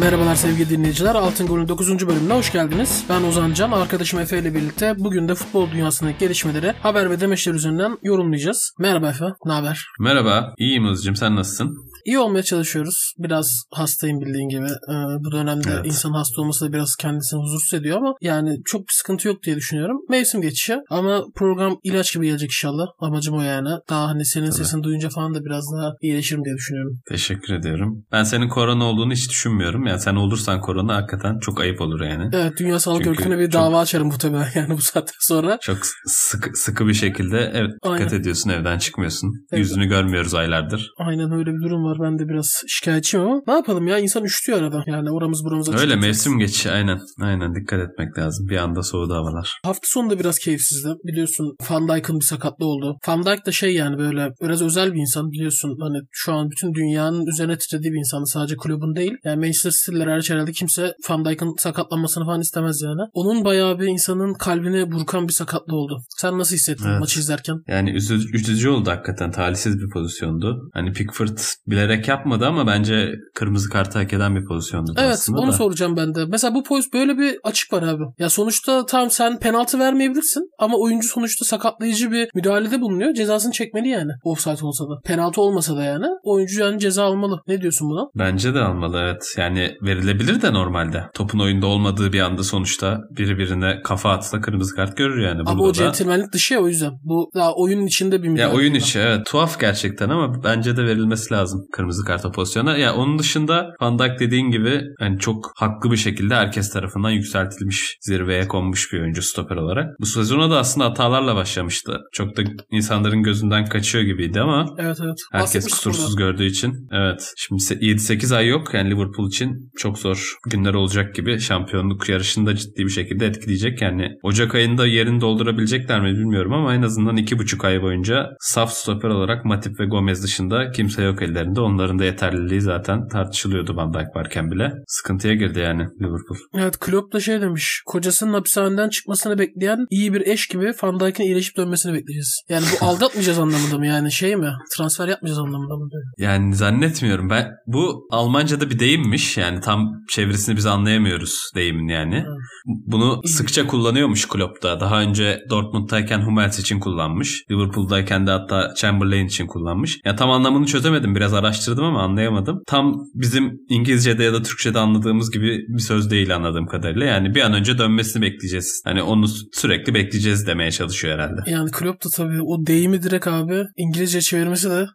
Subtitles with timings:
[0.00, 1.14] Merhabalar sevgili dinleyiciler.
[1.14, 2.08] Altın Gol'ün 9.
[2.08, 3.04] bölümüne hoş geldiniz.
[3.08, 3.70] Ben Ozan Can.
[3.70, 8.74] Arkadaşım Efe ile birlikte bugün de futbol dünyasındaki gelişmeleri haber ve demeçler üzerinden yorumlayacağız.
[8.78, 9.24] Merhaba Efe.
[9.44, 9.86] Ne haber?
[10.00, 10.54] Merhaba.
[10.58, 11.16] İyiyim Özcüm.
[11.16, 11.87] Sen nasılsın?
[12.08, 13.12] İyi olmaya çalışıyoruz.
[13.18, 14.64] Biraz hastayım bildiğin gibi.
[14.64, 15.86] Ee, bu dönemde Evet.
[15.86, 19.56] insan hasta olması da biraz kendisini huzursuz ediyor ama yani çok bir sıkıntı yok diye
[19.56, 19.96] düşünüyorum.
[20.08, 22.86] Mevsim geçişi ama program ilaç gibi gelecek inşallah.
[22.98, 23.68] Amacım o yani.
[23.90, 24.56] Daha hani senin Tabii.
[24.56, 27.00] sesini duyunca falan da biraz daha iyileşirim diye düşünüyorum.
[27.08, 28.04] Teşekkür ediyorum.
[28.12, 29.86] Ben senin korona olduğunu hiç düşünmüyorum.
[29.86, 32.30] Yani sen olursan korona hakikaten çok ayıp olur yani.
[32.32, 35.58] Evet Dünya Sağlık Örgütü'ne bir çok- dava açarım muhtemelen yani bu saatten sonra.
[35.62, 38.20] Çok sıkı, sıkı bir şekilde evet, dikkat Aynen.
[38.20, 39.46] ediyorsun evden çıkmıyorsun.
[39.52, 39.60] Evet.
[39.60, 40.90] Yüzünü görmüyoruz aylardır.
[40.98, 41.97] Aynen öyle bir durum var.
[42.02, 44.84] Ben de biraz şikayetçiyim ama ne yapalım ya insan üşütüyor arada.
[44.86, 46.06] Yani oramız buramıza Öyle çıkacağız.
[46.06, 46.98] mevsim geçişi aynen.
[47.20, 48.48] Aynen dikkat etmek lazım.
[48.48, 49.60] Bir anda soğudu havalar.
[49.64, 50.88] Hafta sonu da biraz keyifsizdi.
[51.04, 52.98] Biliyorsun Van Dijk'ın bir sakatlığı oldu.
[53.08, 55.76] Van Dijk da şey yani böyle biraz özel bir insan biliyorsun.
[55.80, 58.24] Hani şu an bütün dünyanın üzerine titrediği bir insan.
[58.24, 59.12] Sadece kulübün değil.
[59.24, 63.00] Yani Manchester City'ler hariç herhalde kimse Van Dijk'ın sakatlanmasını falan istemez yani.
[63.12, 65.98] Onun bayağı bir insanın kalbini burkan bir sakatlığı oldu.
[66.18, 67.00] Sen nasıl hissettin Evet.
[67.00, 67.56] maçı izlerken?
[67.68, 69.30] Yani üzücü, üzücü oldu hakikaten.
[69.30, 70.70] Talihsiz bir pozisyondu.
[70.74, 71.38] Hani Pickford
[71.78, 75.52] bilerek yapmadı ama bence kırmızı kartı hak eden bir pozisyondu Evet aslında onu da.
[75.52, 76.24] soracağım ben de.
[76.24, 78.04] Mesela bu poz böyle bir açık var abi.
[78.18, 83.14] Ya sonuçta tam sen penaltı vermeyebilirsin ama oyuncu sonuçta sakatlayıcı bir müdahalede bulunuyor.
[83.14, 84.12] Cezasını çekmeli yani.
[84.24, 85.00] Offside olsa da.
[85.04, 86.06] Penaltı olmasa da yani.
[86.22, 87.40] Oyuncu yani ceza almalı.
[87.48, 88.08] Ne diyorsun buna?
[88.14, 89.34] Bence de almalı evet.
[89.36, 91.04] Yani verilebilir de normalde.
[91.14, 95.42] Topun oyunda olmadığı bir anda sonuçta biri birine kafa atsa kırmızı kart görür yani.
[95.46, 95.72] Ama o da...
[95.72, 96.92] centilmenlik dışı ya o yüzden.
[97.04, 98.52] Bu daha oyunun içinde bir müdahale.
[98.52, 98.78] Ya oyun var.
[98.78, 102.76] içi evet tuhaf gerçekten ama bence de verilmesi lazım kırmızı karta pozisyona.
[102.76, 107.96] Ya onun dışında Van Dijk dediğin gibi hani çok haklı bir şekilde herkes tarafından yükseltilmiş,
[108.00, 109.86] zirveye konmuş bir oyuncu stoper olarak.
[110.00, 112.00] Bu sezona da aslında hatalarla başlamıştı.
[112.12, 115.16] Çok da insanların gözünden kaçıyor gibiydi ama Evet evet.
[115.32, 116.16] Herkes Bahsetmiştik kusursuz bundan.
[116.26, 116.88] gördüğü için.
[116.92, 117.32] Evet.
[117.36, 118.74] Şimdi se- 7-8 ay yok.
[118.74, 121.40] Yani Liverpool için çok zor günler olacak gibi.
[121.40, 123.82] Şampiyonluk yarışını da ciddi bir şekilde etkileyecek.
[123.82, 129.08] Yani Ocak ayında yerini doldurabilecekler mi bilmiyorum ama en azından 2,5 ay boyunca saf stoper
[129.08, 131.57] olarak Matip ve Gomez dışında kimse yok ellerinde.
[131.60, 134.72] Onların da yeterliliği zaten tartışılıyordu Van Dijk varken bile.
[134.86, 136.38] Sıkıntıya girdi yani Liverpool.
[136.54, 137.82] Evet Klopp da şey demiş.
[137.86, 142.42] Kocasının hapishaneden çıkmasını bekleyen iyi bir eş gibi Van Dijk'in iyileşip dönmesini bekleyeceğiz.
[142.48, 144.52] Yani bu aldatmayacağız anlamında mı yani şey mi?
[144.76, 145.88] Transfer yapmayacağız anlamında mı?
[145.90, 146.02] diyor.
[146.18, 147.30] Yani zannetmiyorum.
[147.30, 149.36] Ben bu Almanca'da bir deyimmiş.
[149.36, 152.24] Yani tam çevresini biz anlayamıyoruz deyimin yani.
[152.66, 154.80] Bunu sıkça kullanıyormuş Klopp'ta.
[154.80, 157.44] Daha önce Dortmund'dayken Hummels için kullanmış.
[157.50, 160.00] Liverpool'dayken de hatta Chamberlain için kullanmış.
[160.04, 161.14] Ya tam anlamını çözemedim.
[161.14, 162.62] Biraz araştırdım ama anlayamadım.
[162.66, 167.06] Tam bizim İngilizce'de ya da Türkçe'de anladığımız gibi bir söz değil anladığım kadarıyla.
[167.06, 168.82] Yani bir an önce dönmesini bekleyeceğiz.
[168.84, 171.40] Hani onu sürekli bekleyeceğiz demeye çalışıyor herhalde.
[171.46, 174.86] Yani Klopp da tabii o deyimi direkt abi İngilizce çevirmesi de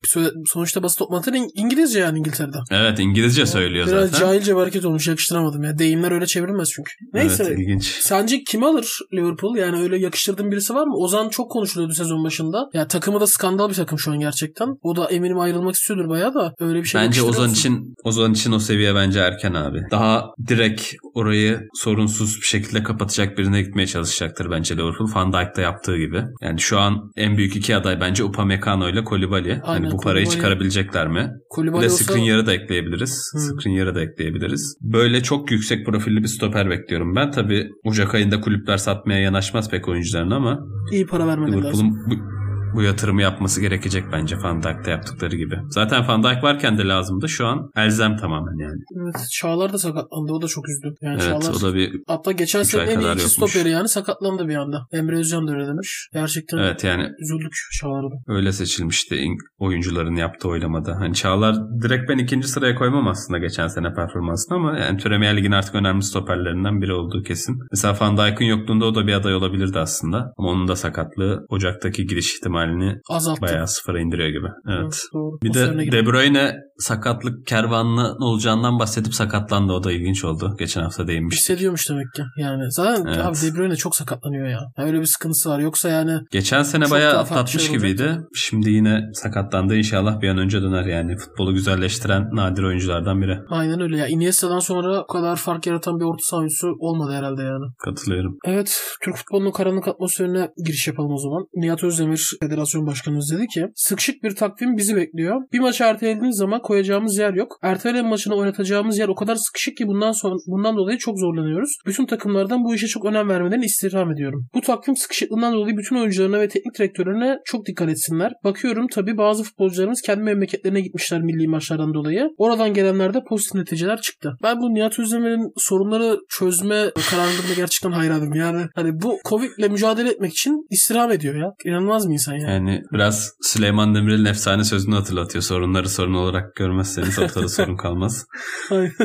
[0.46, 2.58] sonuçta basit toplantılar İng- İngilizce yani İngiltere'de.
[2.72, 4.20] Evet İngilizce söylüyor Biraz zaten.
[4.26, 5.78] cahilce bir hareket olmuş yakıştıramadım ya.
[5.80, 6.92] Deyimler öyle çevrilmez çünkü.
[7.14, 7.44] Neyse.
[7.48, 7.86] Evet ilginç.
[7.86, 9.56] Sence kim alır Liverpool?
[9.58, 10.96] Yani öyle yakıştırdığın birisi var mı?
[10.96, 12.70] Ozan çok konuşuluyordu sezon başında.
[12.74, 14.68] Ya takımı da skandal bir takım şu an gerçekten.
[14.82, 16.43] O da eminim ayrılmak istiyordur bayağı da.
[16.60, 19.80] Öyle bir şey Bence Ozan için Ozan için o seviye bence erken abi.
[19.92, 25.10] Daha direkt orayı sorunsuz bir şekilde kapatacak birine gitmeye çalışacaktır bence Liverpool.
[25.16, 26.24] Van Dijk'ta yaptığı gibi.
[26.42, 29.52] Yani şu an en büyük iki aday bence Upamecano ile Koulibaly.
[29.52, 31.20] Aynen, hani bu parayı Koulibaly- çıkarabilecekler mi?
[31.20, 33.32] Bir Koulibaly de olsa Skriniar'ı da ekleyebiliriz.
[33.34, 33.40] Hı.
[33.40, 34.78] Skriniar'ı da ekleyebiliriz.
[34.82, 37.32] Böyle çok yüksek profilli bir stoper bekliyorum ben.
[37.32, 40.60] Tabii Ocak ayında kulüpler satmaya yanaşmaz pek oyuncularını ama
[40.92, 41.92] iyi para vermeleri lazım.
[42.10, 42.43] Bu,
[42.74, 45.56] bu yatırımı yapması gerekecek bence Van Dijk'ta yaptıkları gibi.
[45.70, 47.30] Zaten Van Dijk varken de lazımdı.
[47.30, 48.82] Şu an elzem tamamen yani.
[49.02, 50.34] Evet, Çağlar da sakatlandı.
[50.34, 50.96] O da çok üzdü.
[51.02, 54.48] Yani Evet Çağlar o da bir hatta geçen sene en iyi iki stoperi yani sakatlandı
[54.48, 54.88] bir anda.
[54.92, 56.10] Emre Özcan da öyle demiş.
[56.14, 58.16] Gerçekten evet yani üzüldük Çağlar'a da.
[58.28, 59.26] öyle seçilmişti
[59.58, 60.96] oyuncuların yaptığı oylamada.
[61.00, 65.52] Hani Çağlar direkt ben ikinci sıraya koymam aslında geçen sene performansını ama yani Premier Lig'in
[65.52, 67.60] artık önemli stoperlerinden biri olduğu kesin.
[67.72, 70.34] Mesela Van Dijk'ın yokluğunda o da bir aday olabilirdi aslında.
[70.38, 73.42] Ama onun da sakatlığı Ocak'taki giriş ihtimalini Azalttı.
[73.42, 74.48] bayağı sıfıra indiriyor gibi.
[74.70, 74.80] Evet.
[74.84, 75.38] Evet, doğru.
[75.44, 79.74] Bir O de De Bruyne sakatlık kervanının olacağından bahsedip sakatlandı.
[79.74, 80.56] O da ilginç oldu.
[80.60, 81.38] Geçen hafta değinmiş.
[81.38, 82.24] hissediyormuş demek ki.
[82.38, 83.26] Yani zaten Evet.
[83.26, 84.60] abi De Bruyne çok sakatlanıyor ya.
[84.78, 85.60] Yani öyle bir sıkıntısı var.
[85.60, 88.18] Yoksa yani Geçen sene bayağı atlatmış şeyler gibiydi.
[88.36, 89.76] Şimdi yine sakatlandı.
[89.76, 91.18] İnşallah bir an önce döner yani.
[91.18, 93.40] Futbolu güzelleştiren nadir oyunculardan biri.
[93.50, 94.08] aynen öyle ya.
[94.08, 97.66] Iniesta'dan sonra o kadar fark yaratan bir orta saha oyuncusu olmadı herhalde yani.
[97.86, 98.38] Katılıyorum.
[98.46, 101.46] Evet, Türk futbolunun karanlık atmosferine giriş yapalım o zaman.
[101.56, 105.42] Nihat Özdemir de federasyon başkanımız dedi ki sıkışık bir takvim bizi bekliyor.
[105.54, 107.60] Bir maçı ertelediğimiz zaman koyacağımız yer yok.
[107.62, 111.78] Erteleme maçını oynatacağımız yer o kadar sıkışık ki bundan sonra bundan dolayı çok zorlanıyoruz.
[111.86, 114.48] Bütün takımlardan bu işe çok önem vermeden istirham ediyorum.
[114.54, 118.34] Bu takvim sıkışıklığından dolayı bütün oyuncularına ve teknik direktörlerine çok dikkat etsinler.
[118.44, 122.30] Bakıyorum tabii bazı futbolcularımız kendi memleketlerine gitmişler milli maçlardan dolayı.
[122.38, 124.38] Oradan gelenlerde pozitif neticeler çıktı.
[124.44, 128.34] Ben bu Nihat Özdemir'in sorunları çözme kararlılığına gerçekten hayranım.
[128.34, 131.54] Yani hani bu Covid ile mücadele etmek için istirham ediyor ya.
[131.66, 132.43] İnanılmaz mı insan ya?
[132.48, 135.42] Yani biraz Süleyman Demirel'in efsane sözünü hatırlatıyor.
[135.44, 138.26] Sorunları sorun olarak görmezseniz ortada sorun kalmaz.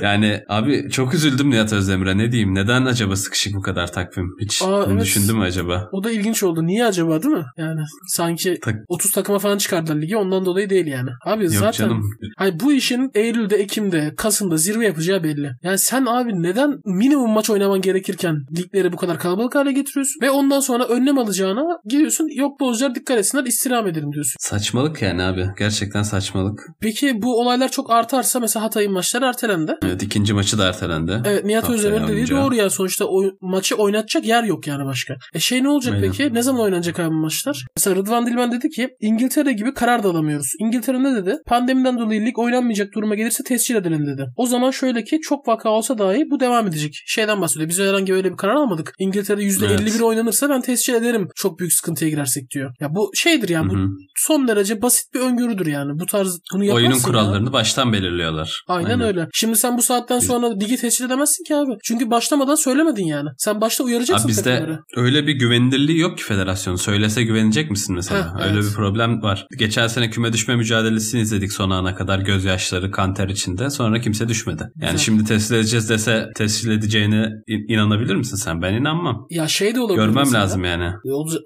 [0.03, 2.19] yani abi çok üzüldüm Nihat Özdemir'e.
[2.19, 2.55] Ne diyeyim?
[2.55, 4.27] Neden acaba sıkışık bu kadar takvim?
[4.41, 5.03] Hiç Aa, bunu evet.
[5.03, 5.89] düşündü mü acaba?
[5.93, 6.67] O da ilginç oldu.
[6.67, 7.45] Niye acaba değil mi?
[7.57, 11.11] Yani sanki Tak- 30 takıma falan çıkardılar ligi ondan dolayı değil yani.
[11.27, 12.03] Abi Yok zaten canım.
[12.37, 15.51] Hani bu işin Eylül'de, Ekim'de, Kasım'da zirve yapacağı belli.
[15.63, 20.31] Yani sen abi neden minimum maç oynaman gerekirken ligleri bu kadar kalabalık hale getiriyorsun ve
[20.31, 24.37] ondan sonra önlem alacağına gidiyorsun yok bolcular dikkat etsinler istirham edelim diyorsun.
[24.41, 25.47] Saçmalık yani abi.
[25.59, 26.67] Gerçekten saçmalık.
[26.81, 29.77] Peki bu olaylar çok artarsa mesela Hatay'ın maçları ertelendi.
[29.85, 31.23] Evet ikinci maçı da ertelendi.
[31.25, 35.15] Evet Nihat Haftaya Özdemir dediği doğru ya sonuçta oy- maçı oynatacak yer yok yani başka.
[35.35, 36.11] E şey ne olacak Aynen.
[36.11, 36.35] peki?
[36.35, 37.67] Ne zaman oynanacak abi maçlar?
[37.77, 40.53] Mesela Rıdvan Dilmen dedi ki İngiltere gibi karar da alamıyoruz.
[40.61, 41.37] İngiltere ne dedi?
[41.47, 44.27] Pandemiden dolayı lig oynanmayacak duruma gelirse tescil edelim dedi.
[44.37, 47.03] O zaman şöyle ki çok vaka olsa dahi bu devam edecek.
[47.07, 47.69] Şeyden bahsediyor.
[47.69, 48.95] Biz herhangi öyle bir karar almadık.
[48.99, 50.03] İngiltere'de %51 Evet.
[50.03, 51.29] oynanırsa ben tescil ederim.
[51.35, 52.75] Çok büyük sıkıntıya girersek diyor.
[52.81, 53.87] Ya bu şeydir yani Hı hı.
[53.87, 55.99] bu son derece basit bir öngörüdür yani.
[56.01, 57.03] Bu tarz bunu yaparsın Oyunun ya.
[57.03, 58.63] kurallarını baştan belirliyorlar.
[58.69, 59.29] Aynen, öyle.
[59.33, 61.73] Şimdi sen bu saatten sonra ligi tescil edemezsin ki abi.
[61.85, 63.29] Çünkü başlamadan söylemedin yani.
[63.39, 64.81] Sen başta uyaracaksın Abi bizde takımları.
[64.97, 66.77] öyle bir güvenilirliği yok ki federasyon.
[66.77, 68.21] Söylese güvenecek misin mesela?
[68.35, 68.65] Heh, öyle evet.
[68.65, 69.47] bir problem var.
[69.59, 73.71] Geçen sene küme düşme mücadelesini izledik son ana kadar gözyaşları, kanter içinde.
[73.71, 74.63] Sonra kimse düşmedi.
[74.77, 74.99] Yani Güzel.
[75.05, 78.63] şimdi tescil edeceğiz dese tescil edeceğine in- inanabilir misin sen?
[78.63, 79.27] Ben inanmam.
[79.31, 80.43] Ya şey de olabilir Görmem mesela.
[80.43, 80.93] lazım yani.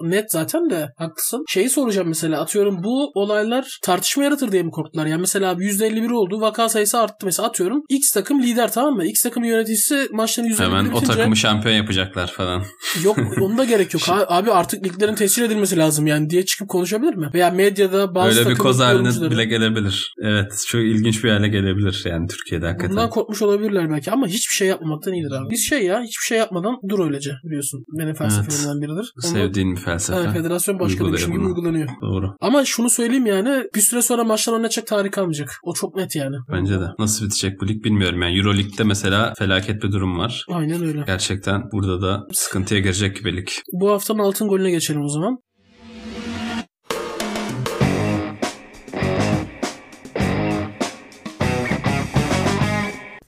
[0.02, 1.44] Net zaten de haklısın.
[1.52, 5.06] Şeyi soracağım mesela atıyorum bu olaylar tartışma yaratır diye mi korktular?
[5.06, 9.06] Yani mesela abi %51 oldu vaka sayısı arttı mesela atıyorum X takım lider tamam mı?
[9.06, 12.62] X takım yöneticisi maçların %51 Hemen o bitince takımı şampiyon yapacaklar falan.
[13.04, 14.02] yok onda gerek yok.
[14.28, 17.30] Abi artık liglerin tescil edilmesi lazım yani diye çıkıp konuşabilir mi?
[17.34, 20.14] Veya medyada bazı Öyle bir koz haline bile gelebilir.
[20.22, 22.96] Evet çok ilginç bir hale gelebilir yani Türkiye'de hakikaten.
[22.96, 25.50] Bundan korkmuş olabilirler belki ama hiçbir şey yapmamaktan iyidir abi.
[25.50, 27.84] Biz şey ya hiçbir şey yapmadan dur öylece biliyorsun.
[27.98, 29.12] Benim felsefelerimden biridir.
[29.24, 30.18] Onu Sevdiğin bir felsefe.
[30.20, 31.48] evet, federasyon başkanıymış gibi Bunu.
[31.48, 31.88] uygulanıyor.
[32.02, 32.36] Doğru.
[32.40, 35.58] Ama şunu söyleyeyim yani bir süre sonra maçlar oynayacak tarih kalmayacak.
[35.62, 36.36] O çok net yani.
[36.52, 36.86] Bence de.
[36.98, 38.22] Nasıl bitecek bu lig bilmiyorum.
[38.22, 40.44] Yani Euroleague'de mesela felaket bir durum var.
[40.48, 41.04] Aynen öyle.
[41.06, 43.48] Gerçekten burada da sıkıntıya girecek gibi lig.
[43.72, 45.38] Bu haftanın altın golüne geçelim o zaman.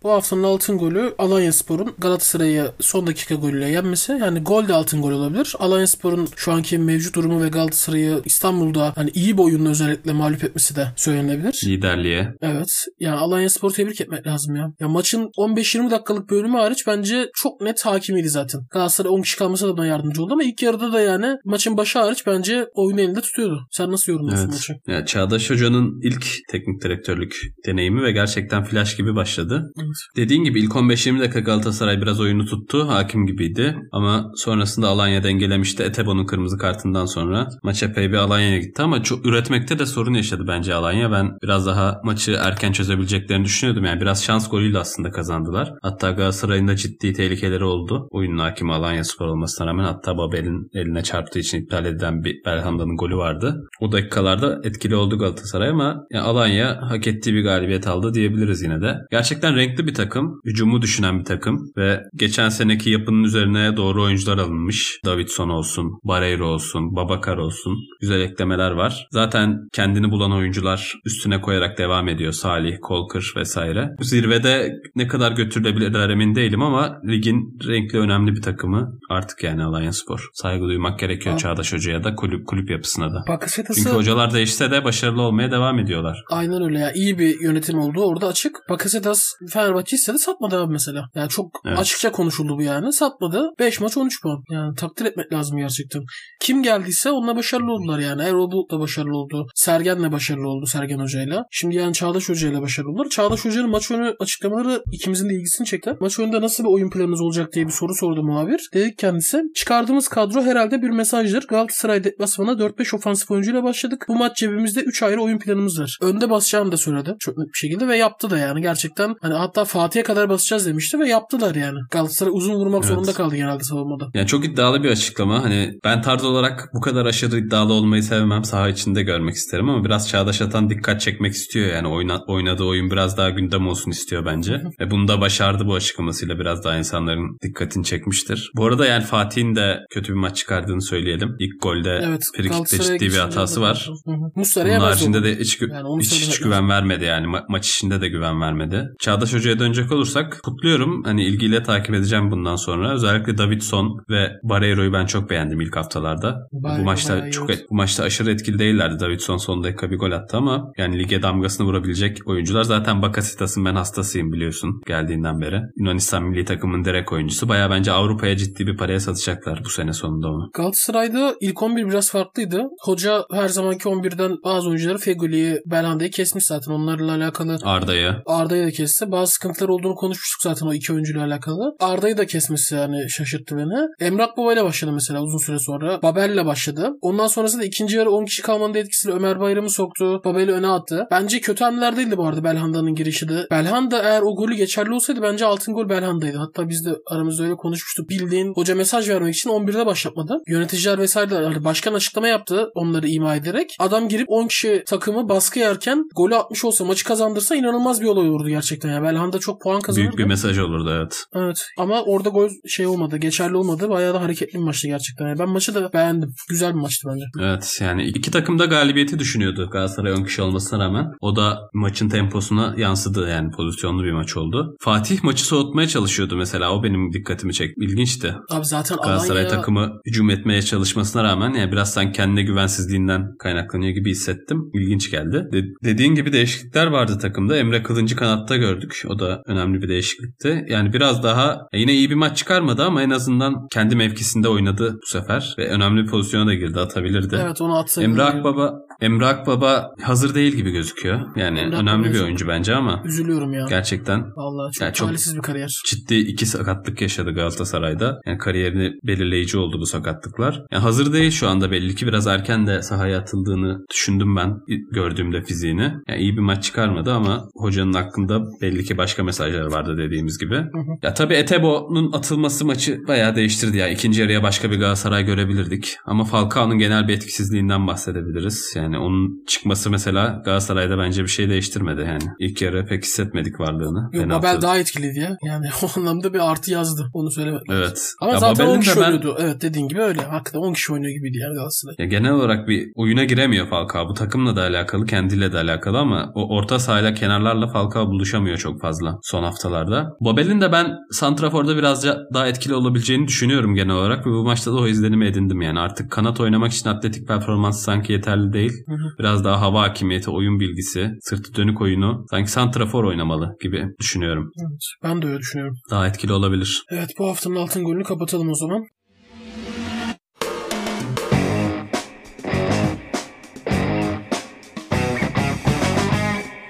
[0.04, 4.12] Bu haftanın altın golü Alanyaspor'un Galatasaray'ı son dakika golüyle yenmesi.
[4.12, 5.54] Yani gol de altın gol olabilir.
[5.58, 10.76] Alanyaspor'un şu anki mevcut durumu ve Galatasaray'ı İstanbul'da hani iyi bir oyunla özellikle mağlup etmesi
[10.76, 11.60] de söylenebilir.
[11.64, 12.34] Liderliğe.
[12.42, 12.68] Evet.
[13.00, 14.72] Yani Alanya Spor'u tebrik etmek lazım ya.
[14.80, 18.60] Ya maçın 15-20 dakikalık bölümü hariç bence çok net hakimiydi zaten.
[18.70, 21.98] Galatasaray 10 kişi kalmasa da buna yardımcı oldu ama ilk yarıda da yani maçın başı
[21.98, 23.66] hariç bence oyunu elinde tutuyordu.
[23.70, 24.54] Sen nasıl yorumluyorsun Evet.
[24.54, 24.74] maçı?
[24.86, 27.36] Ya Çağdaş Hoca'nın ilk teknik direktörlük
[27.66, 29.72] deneyimi ve gerçekten flash gibi başladı.
[29.78, 29.93] Evet.
[30.16, 32.88] Dediğin gibi ilk 15-20 dakika Galatasaray biraz oyunu tuttu.
[32.88, 33.76] Hakim gibiydi.
[33.92, 35.82] Ama sonrasında Alanya dengelemişti.
[35.82, 38.82] Etebo'nun kırmızı kartından sonra maç epey bir Alanya'ya gitti.
[38.82, 41.12] Ama çok üretmekte de sorun yaşadı bence Alanya.
[41.12, 43.84] Ben biraz daha maçı erken çözebileceklerini düşünüyordum.
[43.84, 45.72] Yani biraz şans golüyle aslında kazandılar.
[45.82, 48.08] Hatta Galatasaray'ın da ciddi tehlikeleri oldu.
[48.10, 52.96] Oyunun hakimi Alanya Spor olmasına rağmen hatta Babel'in eline çarptığı için iptal edilen bir Belhanda'nın
[52.96, 53.68] golü vardı.
[53.80, 58.80] O dakikalarda etkili oldu Galatasaray ama yani Alanya hak ettiği bir galibiyet aldı diyebiliriz yine
[58.80, 58.96] de.
[59.10, 60.40] Gerçekten renkli bir takım.
[60.46, 65.00] Hücumu düşünen bir takım ve geçen seneki yapının üzerine doğru oyuncular alınmış.
[65.04, 67.76] Davidson olsun, Barreiro olsun, Babakar olsun.
[68.00, 69.06] Güzel eklemeler var.
[69.12, 72.32] Zaten kendini bulan oyuncular üstüne koyarak devam ediyor.
[72.32, 73.90] Salih, Kolkır vesaire.
[74.00, 79.92] Zirvede ne kadar götürülebilirler emin değilim ama ligin renkli önemli bir takımı artık yani Alanya
[79.92, 80.28] Spor.
[80.32, 83.24] Saygı duymak gerekiyor Abi- Çağdaş Hoca'ya da kulüp, kulüp yapısına da.
[83.28, 86.22] Bakasetas'ı Çünkü hocalar değişse de başarılı olmaya devam ediyorlar.
[86.30, 86.92] aynen öyle ya.
[86.92, 88.00] İyi bir yönetim oldu.
[88.04, 88.56] Orada açık.
[88.68, 89.32] Bakasetas
[89.74, 91.08] Fenerbahçe istedi satmadı abi mesela.
[91.14, 91.78] Yani çok Evet.
[91.78, 92.92] açıkça konuşuldu bu yani.
[92.92, 93.50] Satmadı.
[93.58, 94.42] 5 maç 13 puan.
[94.50, 96.02] Yani takdir etmek lazım gerçekten.
[96.40, 98.22] Kim geldiyse onunla başarılı oldular yani.
[98.22, 99.46] Erol Bulut da başarılı oldu.
[99.54, 101.44] Sergen'le başarılı oldu Sergen Hoca'yla.
[101.50, 103.08] Şimdi yani Çağdaş Hoca'yla başarılı oldular.
[103.08, 105.96] Çağdaş Hoca'nın maç önü açıklamaları ikimizin de ilgisini çekti.
[106.00, 108.68] Maç önünde nasıl bir oyun planınız olacak diye bir soru sordu muhabir.
[108.74, 111.46] Dedi kendisi çıkardığımız kadro herhalde bir mesajdır.
[111.46, 114.04] Galatasaray deplasmana 4-5 ofansif oyuncuyla başladık.
[114.08, 115.98] Bu maç cebimizde 3 ayrı oyun planımız var.
[116.02, 117.14] Önde basacağını da söyledi.
[117.18, 119.14] Çok net bir şekilde ve yaptı da yani gerçekten.
[119.20, 121.78] Hani hatta hatta Fatih'e kadar basacağız demişti ve yaptılar yani.
[121.90, 122.88] Galatasaray uzun vurmak Evet.
[122.88, 124.08] zorunda kaldı genelde savunmada.
[124.14, 125.44] Yani çok iddialı bir açıklama.
[125.44, 128.44] Hani ben tarz olarak bu kadar aşırı iddialı olmayı sevmem.
[128.44, 131.66] Saha içinde görmek isterim ama biraz Çağdaş Atan dikkat çekmek istiyor.
[131.68, 134.62] Yani oyna, oynadığı oyun biraz daha gündem olsun istiyor bence.
[134.80, 138.50] Ve bunu da başardı bu açıklamasıyla biraz daha insanların dikkatini çekmiştir.
[138.56, 141.36] Bu arada yani Fatih'in de kötü bir maç çıkardığını söyleyelim.
[141.38, 142.22] İlk golde Evet.
[142.36, 143.88] frikikte ciddi bir hatası var.
[144.36, 147.26] Muslera'ya Bunun haricinde de hiç, Yani hiç, hiç güven vermedi yani.
[147.26, 148.84] Ma- maç içinde de güven vermedi.
[149.00, 151.02] Çağdaş Hoca'ya dönecek olursak kutluyorum.
[151.04, 152.94] Hani ilgiyle takip edeceğim bundan sonra.
[152.94, 156.36] Özellikle Davidson ve Barreiro'yu ben çok beğendim ilk haftalarda.
[156.52, 159.00] Bayağı- bu maçta iyi çok bu maçta aşırı etkili değillerdi.
[159.00, 162.62] Davidson son dakika bir gol attı ama yani lige damgasını vurabilecek oyuncular.
[162.62, 165.60] Zaten Bakasetas'ın ben hastasıyım biliyorsun geldiğinden beri.
[165.76, 167.48] Yunanistan milli takımın direkt oyuncusu.
[167.48, 170.50] Bayağı bence Avrupa'ya ciddi bir paraya satacaklar bu sene sonunda onu.
[170.54, 172.62] Galatasaray'da ilk 11 biraz farklıydı.
[172.84, 176.72] Hoca her zamanki 11'den bazı oyuncuları Fegoli'yi, Belhanda'yı kesmiş zaten.
[176.72, 179.10] Onlarla alakalı Arda'yı Arda'yı da kesti.
[179.12, 181.76] Bazı sıkıntılar olduğunu konuşmuştuk zaten o iki oyuncuyla alakalı.
[181.80, 184.08] Arda'yı da kesmesi yani şaşırttı beni.
[184.08, 186.02] Emrak Baba ile başladı mesela uzun süre sonra.
[186.02, 186.90] Babel'le başladı.
[187.00, 190.20] Ondan sonrasında ikinci yarı 10 kişi kalmanın etkisiyle Ömer Bayram'ı soktu.
[190.24, 191.06] Babel'i öne attı.
[191.10, 193.46] Bence kötü hamleler değildi bu arada Belhanda'nın girişi de.
[193.50, 196.38] Belhanda eğer o golü geçerli olsaydı bence altın gol Belhanda'ydı.
[196.38, 198.08] Hatta biz de aramızda öyle konuşmuştuk.
[198.08, 200.42] Bildiğin hoca mesaj vermek için 11'de başlatmadı.
[200.46, 203.76] Yöneticiler vesaire yani başkan açıklama yaptı onları ima ederek.
[203.78, 208.28] Adam girip 10 kişi takımı baskı yerken golü atmış olsa maçı kazandırsa inanılmaz bir olay
[208.28, 208.88] olurdu gerçekten.
[208.88, 210.08] Yani Belhanda çok puan kazanırdı.
[210.08, 211.24] büyük bir mesaj olurdu evet.
[211.34, 211.66] Evet.
[211.78, 213.16] Ama orada gol şey olmadı.
[213.16, 213.88] Geçerli olmadı.
[213.88, 215.28] Bayağı da hareketli bir maçtı gerçekten.
[215.28, 216.34] Yani ben maçı da beğendim.
[216.48, 217.24] Güzel bir maçtı bence.
[217.40, 221.06] Evet yani iki takım da galibiyeti düşünüyordu Galatasaray 10 kişi olmasına rağmen.
[221.20, 224.76] O da maçın temposuna yansıdı yani pozisyonlu bir maç oldu.
[224.80, 227.74] Fatih maçı soğutmaya çalışıyordu mesela o benim dikkatimi çekti.
[227.84, 228.34] İlginçti.
[228.50, 229.56] Abi zaten Galatasaray Alanya...
[229.56, 234.70] takımı hücum etmeye çalışmasına rağmen yani biraz sen kendine güvensizliğinden kaynaklanıyor gibi hissettim.
[234.74, 235.48] İlginç geldi.
[235.52, 237.56] De- dediğin gibi değişiklikler vardı takımda.
[237.56, 239.02] Emre Kılıncı kanatta gördük.
[239.06, 240.64] O da önemli bir değişiklikti.
[240.68, 245.06] Yani biraz daha yine iyi bir maç çıkarmadı ama en azından kendi mevkisinde oynadı bu
[245.06, 247.38] sefer ve önemli bir pozisyona da girdi atabilirdi.
[247.42, 248.10] Evet onu atsaydı.
[248.10, 251.20] Emre Akbaba, Emre Akbaba hazır değil gibi gözüküyor.
[251.36, 253.66] Yani Emre önemli bir oyuncu bence ama Üzülüyorum ya.
[253.68, 255.80] gerçekten Vallahi çok, Yani çok- talihsiz bir kariyer.
[255.90, 258.18] ciddi iki sakatlık yaşadı Galatasaray'da.
[258.26, 260.62] Yani kariyerini belirleyici oldu bu sakatlıklar.
[260.72, 264.54] Yani hazır değil şu anda belli ki biraz erken de sahaya atıldığını düşündüm ben
[264.92, 265.92] gördüğümde fiziğini.
[266.08, 270.56] Yani iyi bir maç çıkarmadı ama hocanın hakkında belli ki başka mesajlar vardı dediğimiz gibi.
[270.56, 270.64] hı.
[271.02, 273.88] Ya tabii Etebo'nun atılması maçı bayağı değiştirdi ya.
[273.88, 275.96] İkinci yarıya başka bir Galatasaray görebilirdik.
[276.06, 278.72] Ama Falcao'nun genel bir etkisizliğinden bahsedebiliriz.
[278.76, 282.22] Yani onun çıkması mesela Galatasaray'da bence bir şey değiştirmedi yani.
[282.38, 284.10] İlk yarı pek hissetmedik varlığını.
[284.12, 285.36] Yok Babel daha etkiliydi ya.
[285.42, 287.10] Yani o anlamda bir artı yazdı.
[287.14, 287.60] Onu söylemek.
[287.70, 288.12] Evet.
[288.20, 289.36] Ama Ya zaten Babel'in 10 de kişi ben- oynuyordu.
[289.40, 290.20] Evet dediğin gibi öyle.
[290.22, 291.94] Hakikaten 10 kişi oynuyor gibiydi yani Galatasaray.
[291.98, 294.08] Ya genel olarak bir oyuna giremiyor Falcao.
[294.08, 298.80] Bu takımla da alakalı, kendiyle de alakalı ama o orta sahayla kenarlarla Falcao buluşamıyor çok
[298.80, 300.08] fazla son haftalarda.
[300.20, 304.76] Babel'in de ben Santrafor'da biraz daha etkili olabileceğini düşünüyorum genel olarak ve bu maçta da
[304.76, 305.80] o izlenimi edindim yani.
[305.80, 308.72] Artık kanat oynamak için atletik performans sanki yeterli değil.
[308.86, 309.18] Hı hı.
[309.18, 314.50] Biraz daha hava hakimiyeti, oyun bilgisi, sırtı dönük oyunu sanki Santrafor oynamalı gibi düşünüyorum.
[314.60, 314.80] Evet.
[315.02, 315.76] Ben de öyle düşünüyorum.
[315.90, 316.84] Daha etkili olabilir.
[316.90, 318.84] Evet bu haftanın altın golünü kapatalım o zaman.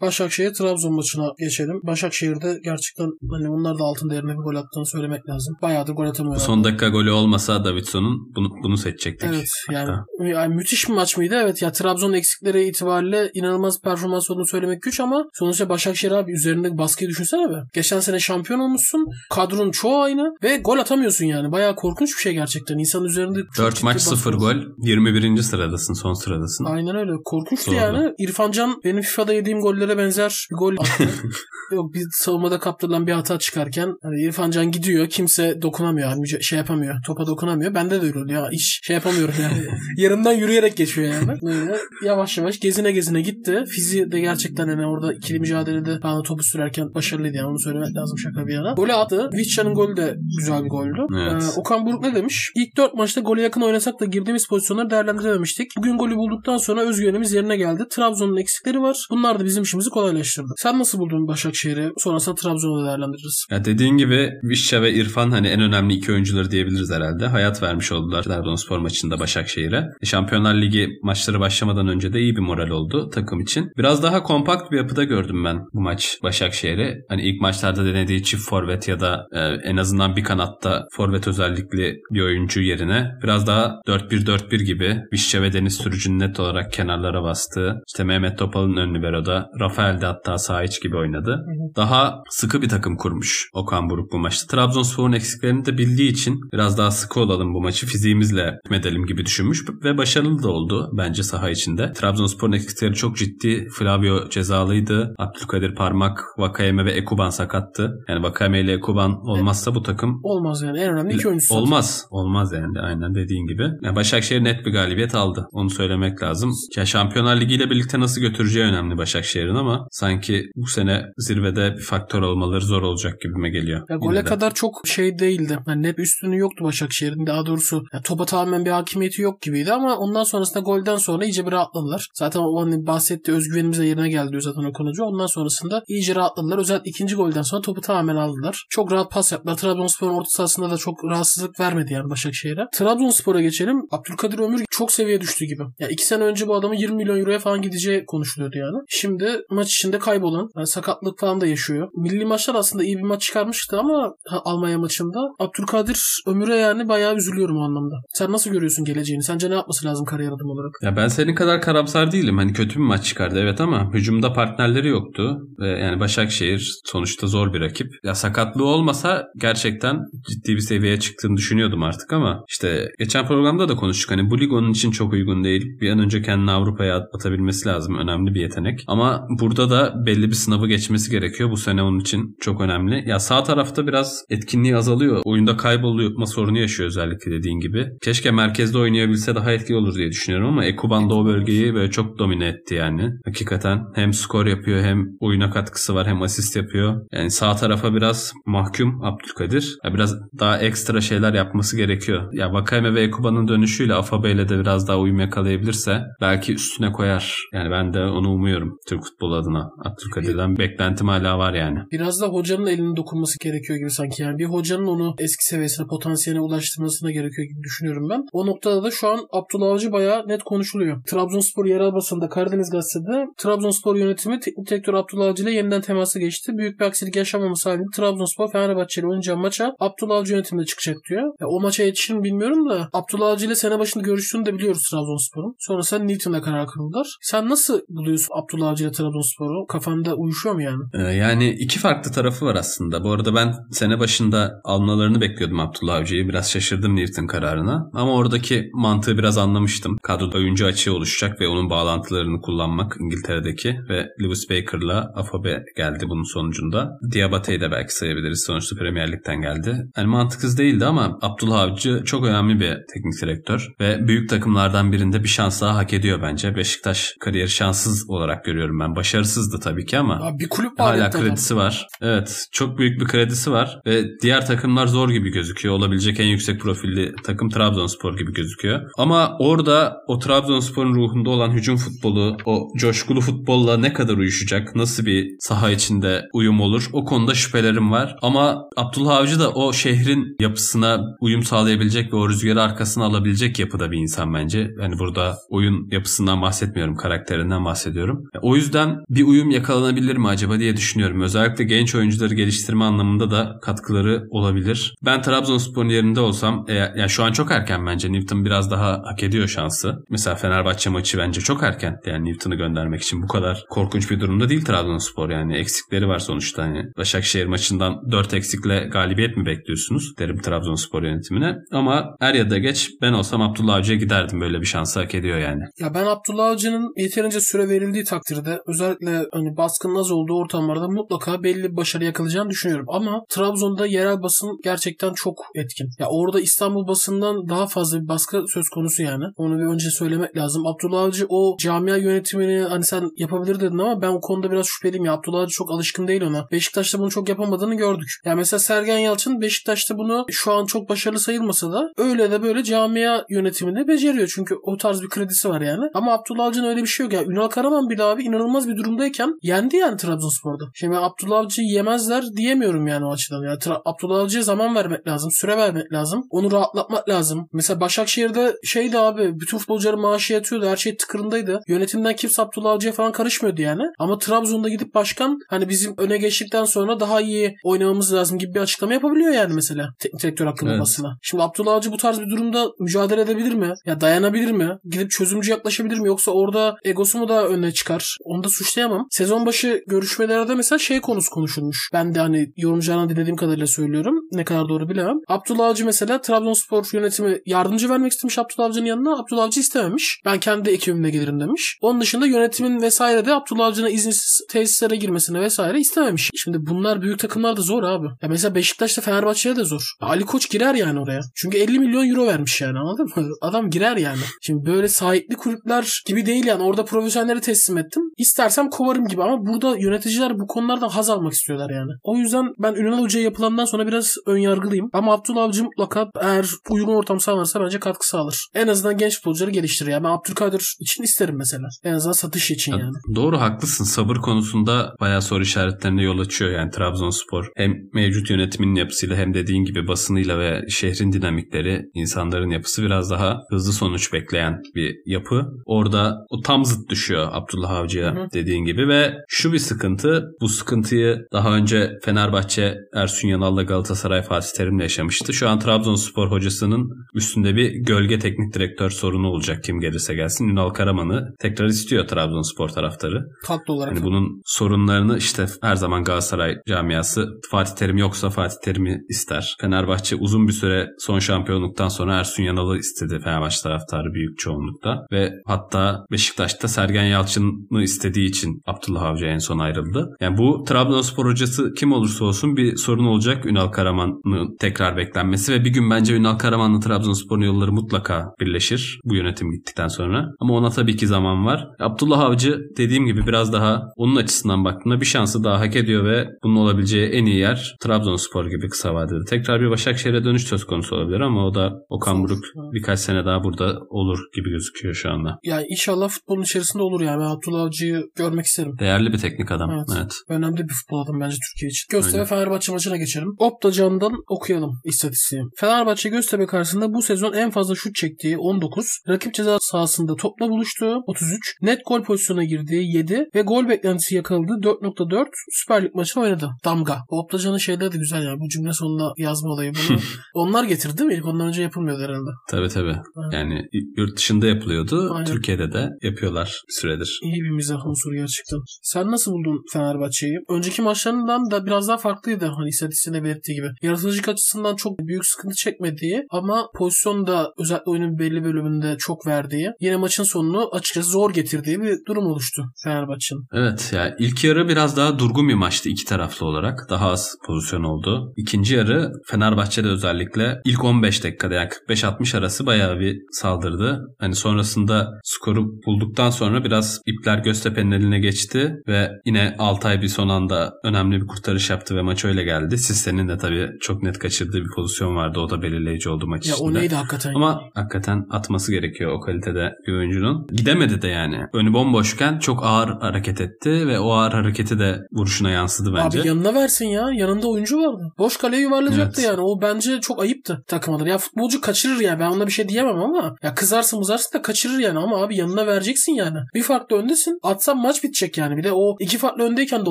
[0.02, 1.80] Başakşehir Trabzon maçına geçelim.
[1.82, 5.56] Başakşehir'de gerçekten hani onlar da altın değerine bir gol attığını söylemek lazım.
[5.62, 6.46] Bayağıdır gol atamıyorlar.
[6.46, 9.30] son dakika golü olmasa Davidson'un bunu, bunu seçecektik.
[9.32, 10.24] Evet yani, Hatta.
[10.24, 11.34] yani müthiş bir maç mıydı?
[11.42, 16.78] Evet ya Trabzon eksikleri itibariyle inanılmaz performans olduğunu söylemek güç ama sonuçta Başakşehir abi üzerindeki
[16.78, 17.62] baskıyı düşünsene be.
[17.74, 19.06] Geçen sene şampiyon olmuşsun.
[19.30, 21.52] Kadronun çoğu aynı ve gol atamıyorsun yani.
[21.52, 22.78] Bayağı korkunç bir şey gerçekten.
[22.78, 24.38] İnsanın üzerinde çok 4 ciddi maç baskı 0 var.
[24.38, 24.56] gol.
[24.78, 25.42] 21.
[25.42, 26.64] sıradasın son sıradasın.
[26.64, 27.12] Aynen öyle.
[27.24, 27.76] Korkunçtu Doğru.
[27.76, 28.12] yani.
[28.18, 31.08] İrfan Can benim FIFA'da yediğim gollere benzer bir gol attı.
[31.72, 35.08] Yok bir savunmada kaptırılan bir hata çıkarken hani İrfan Can gidiyor.
[35.08, 36.08] Kimse dokunamıyor.
[36.08, 36.94] Hani şey yapamıyor.
[37.06, 37.74] Topa dokunamıyor.
[37.74, 38.32] Bende de öyle.
[38.32, 39.64] Ya hiç şey yapamıyorum yani.
[39.96, 41.40] Yarımdan yürüyerek geçiyor yani.
[41.42, 43.64] Böyle yavaş yavaş gezine gezine gitti.
[43.68, 48.18] Fiziği de gerçekten hani orada ikili mücadelede bana topu sürerken başarılıydı yani onu söylemek lazım
[48.18, 48.72] şaka bir yana.
[48.72, 49.30] Golü attı.
[49.32, 51.06] Vişça'nın golü de güzel bir goldü.
[51.20, 51.42] Evet.
[51.42, 52.52] Ee, Okan Buruk ne demiş?
[52.54, 55.70] İlk 4 maçta gole yakın oynasak da girdiğimiz pozisyonları değerlendirememiştik.
[55.78, 57.86] Bugün golü bulduktan sonra özgüvenimiz yerine geldi.
[57.90, 59.06] Trabzon'un eksikleri var.
[59.10, 60.52] Bunlar da bizim işimizi kolaylaştırdı.
[60.56, 61.90] Sen nasıl buldun Başakşehir'i?
[61.98, 63.46] Sonrasında Trabzon'u değerlendiririz.
[63.50, 67.26] Ya dediğin gibi Vişça ve İrfan hani en önemli iki oyuncuları diyebiliriz herhalde.
[67.26, 69.84] Hayat vermiş oldular Trabzonspor maçında Başakşehir'e.
[70.02, 73.72] E, Şampiyonlar Ligi maçları başlamadan önce de iyi bir moral oldu takım için.
[73.78, 77.04] Biraz daha kompakt bir yapıda gördüm ben bu maç Başakşehir'i.
[77.08, 82.00] Hani ilk maçlarda denediği çift forvet ya da e, en azından bir kanatta forvet özellikli
[82.10, 87.82] bir oyuncu yerine biraz daha 4-1-4-1 gibi Vişça ve Deniz Sürücü'nün net olarak kenarlara bastığı
[87.88, 91.46] işte Mehmet Topal'ın ön libero'da Rafael de hatta sağ iç gibi oynadı.
[91.76, 94.56] Daha sıkı bir takım kurmuş Okan Buruk bu maçta.
[94.56, 99.64] Trabzonspor'un eksiklerini de bildiği için biraz daha sıkı olalım bu maçı fiziğimizle medelim gibi düşünmüş
[99.84, 101.92] ve başarılı da oldu bence saha içinde.
[101.92, 103.68] Trabzonspor'un eksikleri çok ciddi.
[103.78, 105.14] Flavio cezalıydı.
[105.18, 108.04] Abdülkadir Parmak, Vakayeme ve Ekuban sakattı.
[108.08, 110.78] Yani Vakayeme ile Ekuban olmazsa bu takım Olmaz yani.
[110.78, 111.54] En önemli iki oyuncusu.
[111.54, 112.06] Olmaz.
[112.10, 113.62] Olmaz yani aynen dediğin gibi.
[113.82, 115.48] Yani Başakşehir net bir galibiyet aldı.
[115.52, 116.52] Onu söylemek lazım.
[116.76, 121.82] Ya Şampiyonlar Ligi ile birlikte nasıl götüreceği önemli Başakşehir'in ama sanki bu sene zirvede bir
[121.82, 123.82] faktör olmaları zor olacak gibime geliyor.
[123.88, 125.58] Ya gole kadar çok şey değildi.
[125.68, 127.26] Yani net bir üstünlüğü yoktu Başakşehir'in.
[127.26, 131.46] Daha doğrusu yani topa tamamen bir hakimiyeti yok gibiydi ama ondan sonrasında golden sonra iyice
[131.46, 132.08] bir rahatladılar.
[132.14, 135.04] Zaten o hani bahsettiği özgüvenimiz de yerine geldi zaten o konucu.
[135.04, 136.58] Ondan sonrasında iyice rahatladılar.
[136.58, 138.66] Özellikle ikinci golden sonra topu tamamen aldılar.
[138.70, 139.56] Çok rahat pas yaptılar.
[139.56, 142.66] Trabzonspor'un orta sahasında da çok rahatsızlık vermedi yani Başakşehir'e.
[142.74, 143.76] Trabzonspor'a geçelim.
[143.90, 145.62] Abdülkadir Ömür çok seviye düştü gibi.
[145.78, 148.78] Yani iki sene önce bu adamın 20 milyon euroya falan gideceği konuşuluyordu yani.
[148.88, 151.88] Şimdi maç içinde kaybolan, yani sakatlık falan da yaşıyor.
[151.96, 157.56] Milli maçlar aslında iyi bir maç çıkarmıştı ama Almanya maçında Abdülkadir Ömür'e yani bayağı üzülüyorum
[157.56, 157.96] o anlamda.
[158.12, 159.22] Sen nasıl görüyorsun geleceğini?
[159.22, 160.72] Sence ne yapması lazım kariyer adım olarak?
[160.82, 162.38] Ya ben senin kadar karamsar değilim.
[162.38, 165.38] Hani kötü bir maç çıkardı evet ama hücumda partnerleri yoktu.
[165.58, 167.86] Ve yani Başakşehir sonuçta zor bir rakip.
[168.04, 169.98] Ya sakatlığı olmasa gerçekten
[170.28, 174.10] ciddi bir seviyeye çıktığını düşünüyordum artık ama işte geçen programda da konuştuk.
[174.10, 175.80] Hani bu lig onun için çok uygun değil.
[175.80, 177.98] Bir an önce kendini Avrupa'ya atabilmesi lazım.
[177.98, 178.84] Önemli bir yetenek.
[178.86, 181.50] Ama burada da belli bir sınavı geçmesi gerekiyor.
[181.50, 183.08] Bu sene onun için çok önemli.
[183.08, 185.22] Ya sağ tarafta biraz etkinliği azalıyor.
[185.24, 187.88] Oyunda kaybolma sorunu yaşıyor özellikle dediğin gibi.
[188.02, 192.18] Keşke merkezde oynayabilse daha etkili olur diye düşünüyorum ama Ekuban da o bölgeyi böyle çok
[192.18, 193.10] domine etti yani.
[193.24, 197.06] Hakikaten hem skor yapıyor hem oyuna katkısı var hem asist yapıyor.
[197.12, 199.76] Yani sağ tarafa biraz mahkum Abdülkadir.
[199.84, 202.32] Ya biraz daha ekstra şeyler yapması gerekiyor.
[202.32, 207.36] Ya Vakayme ve Ekuban'ın dönüşüyle Afabe ile de biraz daha uyum yakalayabilirse belki üstüne koyar.
[207.52, 209.70] Yani ben de onu umuyorum Türk futbolu adına.
[209.84, 211.78] Abdülkadir'den beklentim hala var yani.
[211.92, 214.38] Biraz da hocanın elinin dokunması gerekiyor gibi sanki yani.
[214.38, 218.24] Bir hocanın onu eski seviyesine, potansiyeline ulaştırmasına gerekiyor gibi düşünüyorum ben.
[218.32, 221.02] O noktada da şu an Abdullah Avcı bayağı net konuşuluyor.
[221.04, 226.52] Trabzonspor yerel basında Karadeniz Gazete'de Trabzonspor yönetimi teknik direktör Abdullah Avcı ile yeniden temasa geçti.
[226.56, 231.22] Büyük bir aksilik yaşamaması halinde Trabzonspor Fenerbahçe ile oynayacağı maça Abdullah Avcı yönetiminde çıkacak diyor.
[231.40, 234.82] Ya, o maça yetişir mi bilmiyorum da Abdullah Avcı ile sene başında görüştüğünü de biliyoruz
[234.90, 235.54] Trabzonspor'un.
[235.58, 237.16] Sonrasında Newton'la karar kıldılar.
[237.20, 239.66] Sen nasıl buluyorsun Abdullah Avcı ile Trabzonspor'u?
[239.66, 240.82] Kafanda uyuşuyor mu yani?
[240.94, 243.04] Ee, yani iki farklı tarafı var aslında.
[243.04, 246.28] Bu arada ben sene başında almalarını bekliyordum Abdullah Avcı'yı.
[246.28, 247.90] Biraz şaşırdım Newton kararına.
[247.94, 249.98] Ama oradaki mantığı biraz anlamıştım.
[250.02, 256.32] Kadroda oyuncu açığı oluşacak ve onun bağlantılarını kullanmak İngiltere'deki ve Lewis Baker'la Afobe geldi bunun
[256.32, 256.90] sonucunda.
[257.12, 258.44] Diabate'yi de belki sayabiliriz.
[258.46, 259.86] Sonuçta Premier Lig'den geldi.
[259.96, 265.22] Yani mantıksız değildi ama Abdullah Avcı çok önemli bir teknik direktör ve büyük takımlardan birinde
[265.22, 266.56] bir şans daha hak ediyor bence.
[266.56, 268.96] Beşiktaş kariyeri şanssız olarak görüyorum ben.
[269.04, 271.86] Başarısızdı tabii ki ama Abi bir kulüp hala kredisi var.
[272.00, 275.74] Evet çok büyük bir kredisi var ve diğer takımlar zor gibi gözüküyor.
[275.74, 278.90] Olabilecek en yüksek profilli takım Trabzonspor gibi gözüküyor.
[278.98, 284.76] Ama orada o Trabzonspor'un ruhunda olan hücum futbolu, o coşkulu futbolla ne kadar uyuşacak?
[284.76, 286.88] Nasıl bir saha içinde uyum olur?
[286.92, 288.16] O konuda şüphelerim var.
[288.22, 293.90] Ama Abdullah Avcı da o şehrin yapısına uyum sağlayabilecek ve o rüzgarı arkasına alabilecek yapıda
[293.90, 294.70] bir insan bence.
[294.80, 298.24] Yani burada oyun yapısından bahsetmiyorum, karakterinden bahsediyorum.
[298.42, 301.20] O yüzden bir uyum yakalanabilir mi acaba diye düşünüyorum.
[301.20, 304.94] Özellikle genç oyuncuları geliştirme anlamında da katkıları olabilir.
[305.04, 308.12] Ben Trabzonspor'un yerinde olsam, e, yani şu an çok erken bence.
[308.12, 310.04] Newton biraz daha hak ediyor şansı.
[310.10, 311.96] Mesela Fenerbahçe maçı bence çok erken.
[312.06, 315.56] Yani Newton'u göndermek için bu kadar korkunç bir durumda değil Trabzonspor yani.
[315.56, 316.62] Eksikleri var sonuçta.
[316.62, 320.18] Hani Başakşehir maçından 4 eksikle galibiyet mi bekliyorsunuz?
[320.18, 321.56] Derim Trabzonspor yönetimine.
[321.72, 324.40] Ama er ya da geç ben olsam Abdullah Avcı'ya giderdim.
[324.40, 325.62] Böyle bir şansı hak ediyor yani.
[325.78, 331.42] Ya ben Abdullah Avcı'nın yeterince süre verildiği takdirde özellikle hani baskının az olduğu ortamlarda mutlaka
[331.42, 332.86] belli başarı yakalayacağını düşünüyorum.
[332.88, 335.90] Ama Trabzon'da yerel basın gerçekten çok etkin.
[335.98, 339.24] Ya orada İstanbul basından daha fazla bir baskı söz konusu yani.
[339.36, 340.66] Onu bir önce söylemek lazım.
[340.66, 345.04] Abdullah Avcı o camia yönetimini hani sen yapabilir dedin ama ben o konuda biraz şüpheliyim
[345.04, 345.12] ya.
[345.12, 346.46] Abdullah Avcı çok alışkın değil ona.
[346.52, 348.08] Beşiktaş'ta bunu çok yapamadığını gördük.
[348.24, 352.42] Ya yani mesela Sergen Yalçın Beşiktaş'ta bunu şu an çok başarılı sayılmasa da öyle de
[352.42, 354.32] böyle camia yönetimini beceriyor.
[354.34, 355.84] Çünkü o tarz bir kredisi var yani.
[355.94, 357.12] Ama Abdullah Avcı'nın öyle bir şey yok.
[357.12, 360.64] Ya Ünal Karaman bile abi inanılmaz bir durumdayken yendi yani Trabzonspor'da.
[360.74, 363.42] Şimdi Abdullah Avcı'yı yemezler diyemiyorum yani o açıdan.
[363.42, 365.30] Yani Tra- Abdullah Avcı'ya zaman vermek lazım.
[365.30, 366.26] Süre vermek lazım.
[366.30, 367.48] Onu rahatlatmak lazım.
[367.52, 370.66] Mesela Başakşehir'de şeydi abi bütün futbolcuların maaşı yatıyordu.
[370.66, 371.60] Her şey tıkırındaydı.
[371.68, 373.82] Yönetimden kimse Abdullah Avcı'ya falan karışmıyordu yani.
[373.98, 378.60] Ama Trabzon'da gidip başkan hani bizim öne geçtikten sonra daha iyi oynamamız lazım gibi bir
[378.60, 379.94] açıklama yapabiliyor yani mesela.
[379.98, 380.80] Teknik direktör hakkında evet.
[380.80, 381.18] basına.
[381.22, 383.74] Şimdi Abdullah Avcı bu tarz bir durumda mücadele edebilir mi?
[383.86, 384.78] Ya dayanabilir mi?
[384.84, 386.08] Gidip çözümcü yaklaşabilir mi?
[386.08, 388.16] Yoksa orada egosu mu da öne çıkar?
[388.24, 389.06] Onu da suçlayamam.
[389.10, 391.90] Sezon başı görüşmelerde mesela şey konusu konuşulmuş.
[391.92, 394.14] Ben de hani yorumculardan dinlediğim kadarıyla söylüyorum.
[394.32, 395.16] Ne kadar doğru bilemem.
[395.28, 399.18] Abdullah Avcı mesela Trabzonspor yönetimi yardımcı vermek istemiş Abdullah Avcı'nın yanına.
[399.18, 400.20] Abdullah Avcı istememiş.
[400.24, 401.78] Ben kendi ekibimle gelirim demiş.
[401.80, 406.30] Onun dışında yönetimin vesaire de Abdullah Avcı'nın izinsiz tesislere girmesine vesaire istememiş.
[406.36, 408.06] Şimdi bunlar büyük takımlar da zor abi.
[408.22, 409.92] Ya mesela Beşiktaş'ta Fenerbahçe'ye de zor.
[410.00, 411.20] Ali Koç girer yani oraya.
[411.34, 413.28] Çünkü 50 milyon euro vermiş yani anladın mı?
[413.40, 414.20] Adam girer yani.
[414.40, 416.62] Şimdi böyle sahipli kulüpler gibi değil yani.
[416.62, 418.02] Orada profesyonelleri teslim ettim.
[418.44, 421.92] İstersem kovarım gibi ama burada yöneticiler bu konulardan haz almak istiyorlar yani.
[422.02, 424.90] O yüzden ben Ünal Hoca'ya yapılandan sonra biraz ön yargılıyım.
[424.92, 428.46] Ama Abdullah Avcı mutlaka eğer uygun ortam sağlanırsa bence katkı sağlar.
[428.54, 429.90] En azından genç futbolcuları geliştirir.
[429.90, 431.68] Yani ben Abdülkadir için isterim mesela.
[431.84, 432.92] En azından satış için yani.
[433.14, 433.84] Doğru haklısın.
[433.84, 437.50] Sabır konusunda bayağı soru işaretlerine yol açıyor yani Trabzonspor.
[437.56, 443.40] Hem mevcut yönetiminin yapısıyla hem dediğin gibi basınıyla ve şehrin dinamikleri, insanların yapısı biraz daha
[443.50, 445.46] hızlı sonuç bekleyen bir yapı.
[445.66, 450.24] Orada o tam zıt düşüyor Abdullah Avcı'ya dediğin gibi ve şu bir sıkıntı.
[450.40, 455.32] Bu sıkıntıyı daha önce Fenerbahçe Ersun Yanal'la Galatasaray Fatih Terim'le yaşamıştı.
[455.32, 460.48] Şu an Trabzonspor hocasının üstünde bir gölge teknik direktör sorunu olacak kim gelirse gelsin.
[460.48, 463.24] Ünal Karaman'ı tekrar istiyor Trabzonspor taraftarı.
[463.46, 463.96] Haklı olarak.
[463.96, 469.56] Hani bunun sorunlarını işte her zaman Galatasaray camiası Fatih Terim yoksa Fatih Terim'i ister.
[469.60, 475.32] Fenerbahçe uzun bir süre son şampiyonluktan sonra Ersun Yanal'ı istedi Fenerbahçe taraftarı büyük çoğunlukta ve
[475.46, 480.16] hatta Beşiktaş'ta Sergen Yalçın'ı istediği için Abdullah Avcı en son ayrıldı.
[480.20, 485.64] Yani bu Trabzonspor hocası kim olursa olsun bir sorun olacak Ünal Karaman'ın tekrar beklenmesi ve
[485.64, 490.28] bir gün bence Ünal Karaman'la Trabzonspor'un yolları mutlaka birleşir bu yönetim gittikten sonra.
[490.40, 491.68] Ama ona tabii ki zaman var.
[491.80, 496.28] Abdullah Avcı dediğim gibi biraz daha onun açısından baktığında bir şansı daha hak ediyor ve
[496.42, 499.24] bunun olabileceği en iyi yer Trabzonspor gibi kısa vadede.
[499.30, 503.44] Tekrar bir Başakşehir'e dönüş söz konusu olabilir ama o da Okan Buruk birkaç sene daha
[503.44, 505.38] burada olur gibi gözüküyor şu anda.
[505.44, 507.20] Yani inşallah futbolun içerisinde olur yani.
[507.20, 508.78] Ben Abdullah Avcı'yı görmek isterim.
[508.78, 509.70] Değerli bir teknik adam.
[509.70, 509.88] Evet.
[509.96, 510.12] evet.
[510.28, 511.86] Önemli bir futbol adam bence Türkiye için.
[511.90, 513.34] Göztepe Fenerbahçe maçına geçelim.
[513.38, 515.42] Opta Can'dan okuyalım istatistiği.
[515.56, 521.02] Fenerbahçe Göztepe karşısında bu sezon en fazla şut çektiği 19, rakip ceza sahasında topla buluştuğu
[521.06, 526.50] 33, net gol pozisyona girdiği 7 ve gol beklentisi yakaladığı 4.4 Süper Lig maçı oynadı.
[526.64, 526.98] Damga.
[527.08, 528.40] Opta Can'ın şeyleri de güzel yani.
[528.40, 529.98] Bu cümle sonunda yazma olayı bunu.
[530.34, 531.14] Onlar getirdi değil mi?
[531.14, 532.30] İlk ondan önce yapılmıyordu herhalde.
[532.48, 532.96] Tabii tabii.
[533.16, 533.32] Evet.
[533.32, 535.10] Yani yurt dışında yapılıyordu.
[535.14, 535.26] Aynen.
[535.26, 537.20] Türkiye'de de yapıyorlar süredir.
[537.22, 538.58] İyi bir mizah unsuru gerçekten.
[538.82, 540.38] Sen nasıl buldun Fenerbahçe'yi?
[540.48, 542.46] Önceki maçlarından da biraz daha farklıydı.
[542.46, 543.68] Hani istatistiğinde belirttiği gibi.
[543.82, 549.96] Yaratıcılık açısından çok büyük sıkıntı çekmediği ama pozisyonda özellikle oyunun belli bölümünde çok verdiği yine
[549.96, 553.42] maçın sonunu açıkçası zor getirdiği bir durum oluştu Fenerbahçe'nin.
[553.52, 556.86] Evet ya yani ilk yarı biraz daha durgun bir maçtı iki taraflı olarak.
[556.90, 558.32] Daha az pozisyon oldu.
[558.36, 564.00] İkinci yarı Fenerbahçe'de özellikle ilk 15 dakikada yani 45-60 arası bayağı bir saldırdı.
[564.18, 570.28] Hani sonrasında skoru bulduktan sonra biraz ipler Göztepe'nin eline geçti ve yine Altay bir son
[570.28, 572.78] anda önemli bir kurtarış yaptı ve maç öyle geldi.
[572.78, 575.40] Sisse'nin de tabii çok net kaçırdığı bir pozisyon vardı.
[575.40, 576.68] O da belirleyici oldu maç ya içinde.
[576.68, 577.34] o neydi hakikaten?
[577.34, 580.46] Ama hakikaten atması gerekiyor o kalitede bir oyuncunun.
[580.46, 581.40] Gidemedi de yani.
[581.52, 586.20] Önü bomboşken çok ağır hareket etti ve o ağır hareketi de vuruşuna yansıdı bence.
[586.20, 587.06] Abi yanına versin ya.
[587.14, 588.12] Yanında oyuncu vardı.
[588.18, 589.30] Boş kaleye yuvarlayacaktı evet.
[589.30, 589.40] yani.
[589.40, 591.08] O bence çok ayıptı takım adına.
[591.08, 592.20] Ya futbolcu kaçırır yani.
[592.20, 594.98] Ben ona bir şey diyemem ama ya kızarsın mızarsın da kaçırır yani.
[594.98, 596.38] Ama abi yanına vereceksin yani.
[596.54, 597.38] Bir farklı öndesin.
[597.74, 598.56] Atsan maç bitecek yani.
[598.56, 599.90] Bir de o iki farklı öndeyken de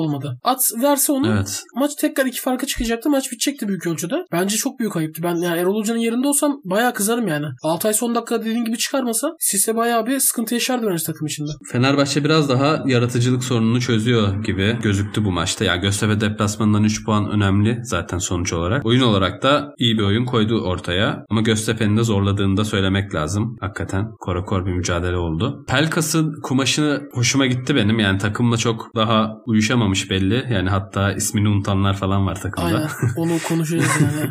[0.00, 0.38] olmadı.
[0.44, 1.62] At verse onu evet.
[1.74, 3.10] maç tekrar iki farkı çıkacaktı.
[3.10, 4.14] Maç bitecekti büyük ölçüde.
[4.32, 5.22] Bence çok büyük ayıptı.
[5.22, 7.46] Ben yani Erol Hoca'nın yerinde olsam bayağı kızarım yani.
[7.62, 11.50] Altay son dakika dediğin gibi çıkarmasa Sisse bayağı bir sıkıntı yaşardı bence takım içinde.
[11.72, 15.64] Fenerbahçe biraz daha yaratıcılık sorununu çözüyor gibi gözüktü bu maçta.
[15.64, 18.86] Yani Göztepe deplasmanından 3 puan önemli zaten sonuç olarak.
[18.86, 21.24] Oyun olarak da iyi bir oyun koydu ortaya.
[21.30, 23.56] Ama Göztepe'nin de zorladığını da söylemek lazım.
[23.60, 25.64] Hakikaten korakor bir mücadele oldu.
[25.68, 27.98] Pelkas'ın kumaşını hoşuma gitti benim.
[27.98, 30.46] Yani takımla çok daha uyuşamamış belli.
[30.50, 32.66] Yani hatta ismini unutanlar falan var takımda.
[32.66, 32.88] Aynen.
[33.16, 34.30] Onu konuşacağız yani.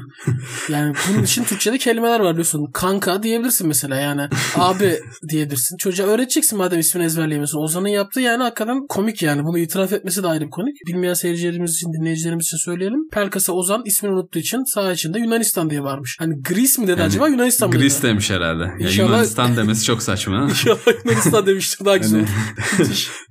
[0.69, 2.67] yani bunun için Türkçe'de kelimeler var biliyorsun.
[2.73, 4.27] Kanka diyebilirsin mesela yani.
[4.56, 5.77] Abi diyebilirsin.
[5.77, 7.60] Çocuğa öğreteceksin madem ismini ezberleyemiyorsun.
[7.60, 9.43] Ozan'ın yaptığı yani hakikaten komik yani.
[9.43, 10.75] Bunu itiraf etmesi de ayrı bir komik.
[10.88, 13.10] Bilmeyen seyircilerimiz için, dinleyicilerimiz için söyleyelim.
[13.12, 16.15] Pelkas'a Ozan ismini unuttuğu için sağ içinde Yunanistan diye varmış.
[16.19, 18.63] Hani Greece mi dedi yani, acaba Yunanistan mı Greece demiş herhalde.
[18.79, 18.97] İnşallah...
[18.97, 20.43] Ya Yunanistan demesi çok saçma.
[20.49, 22.25] İnşallah Yunanistan demiştir daha güzel.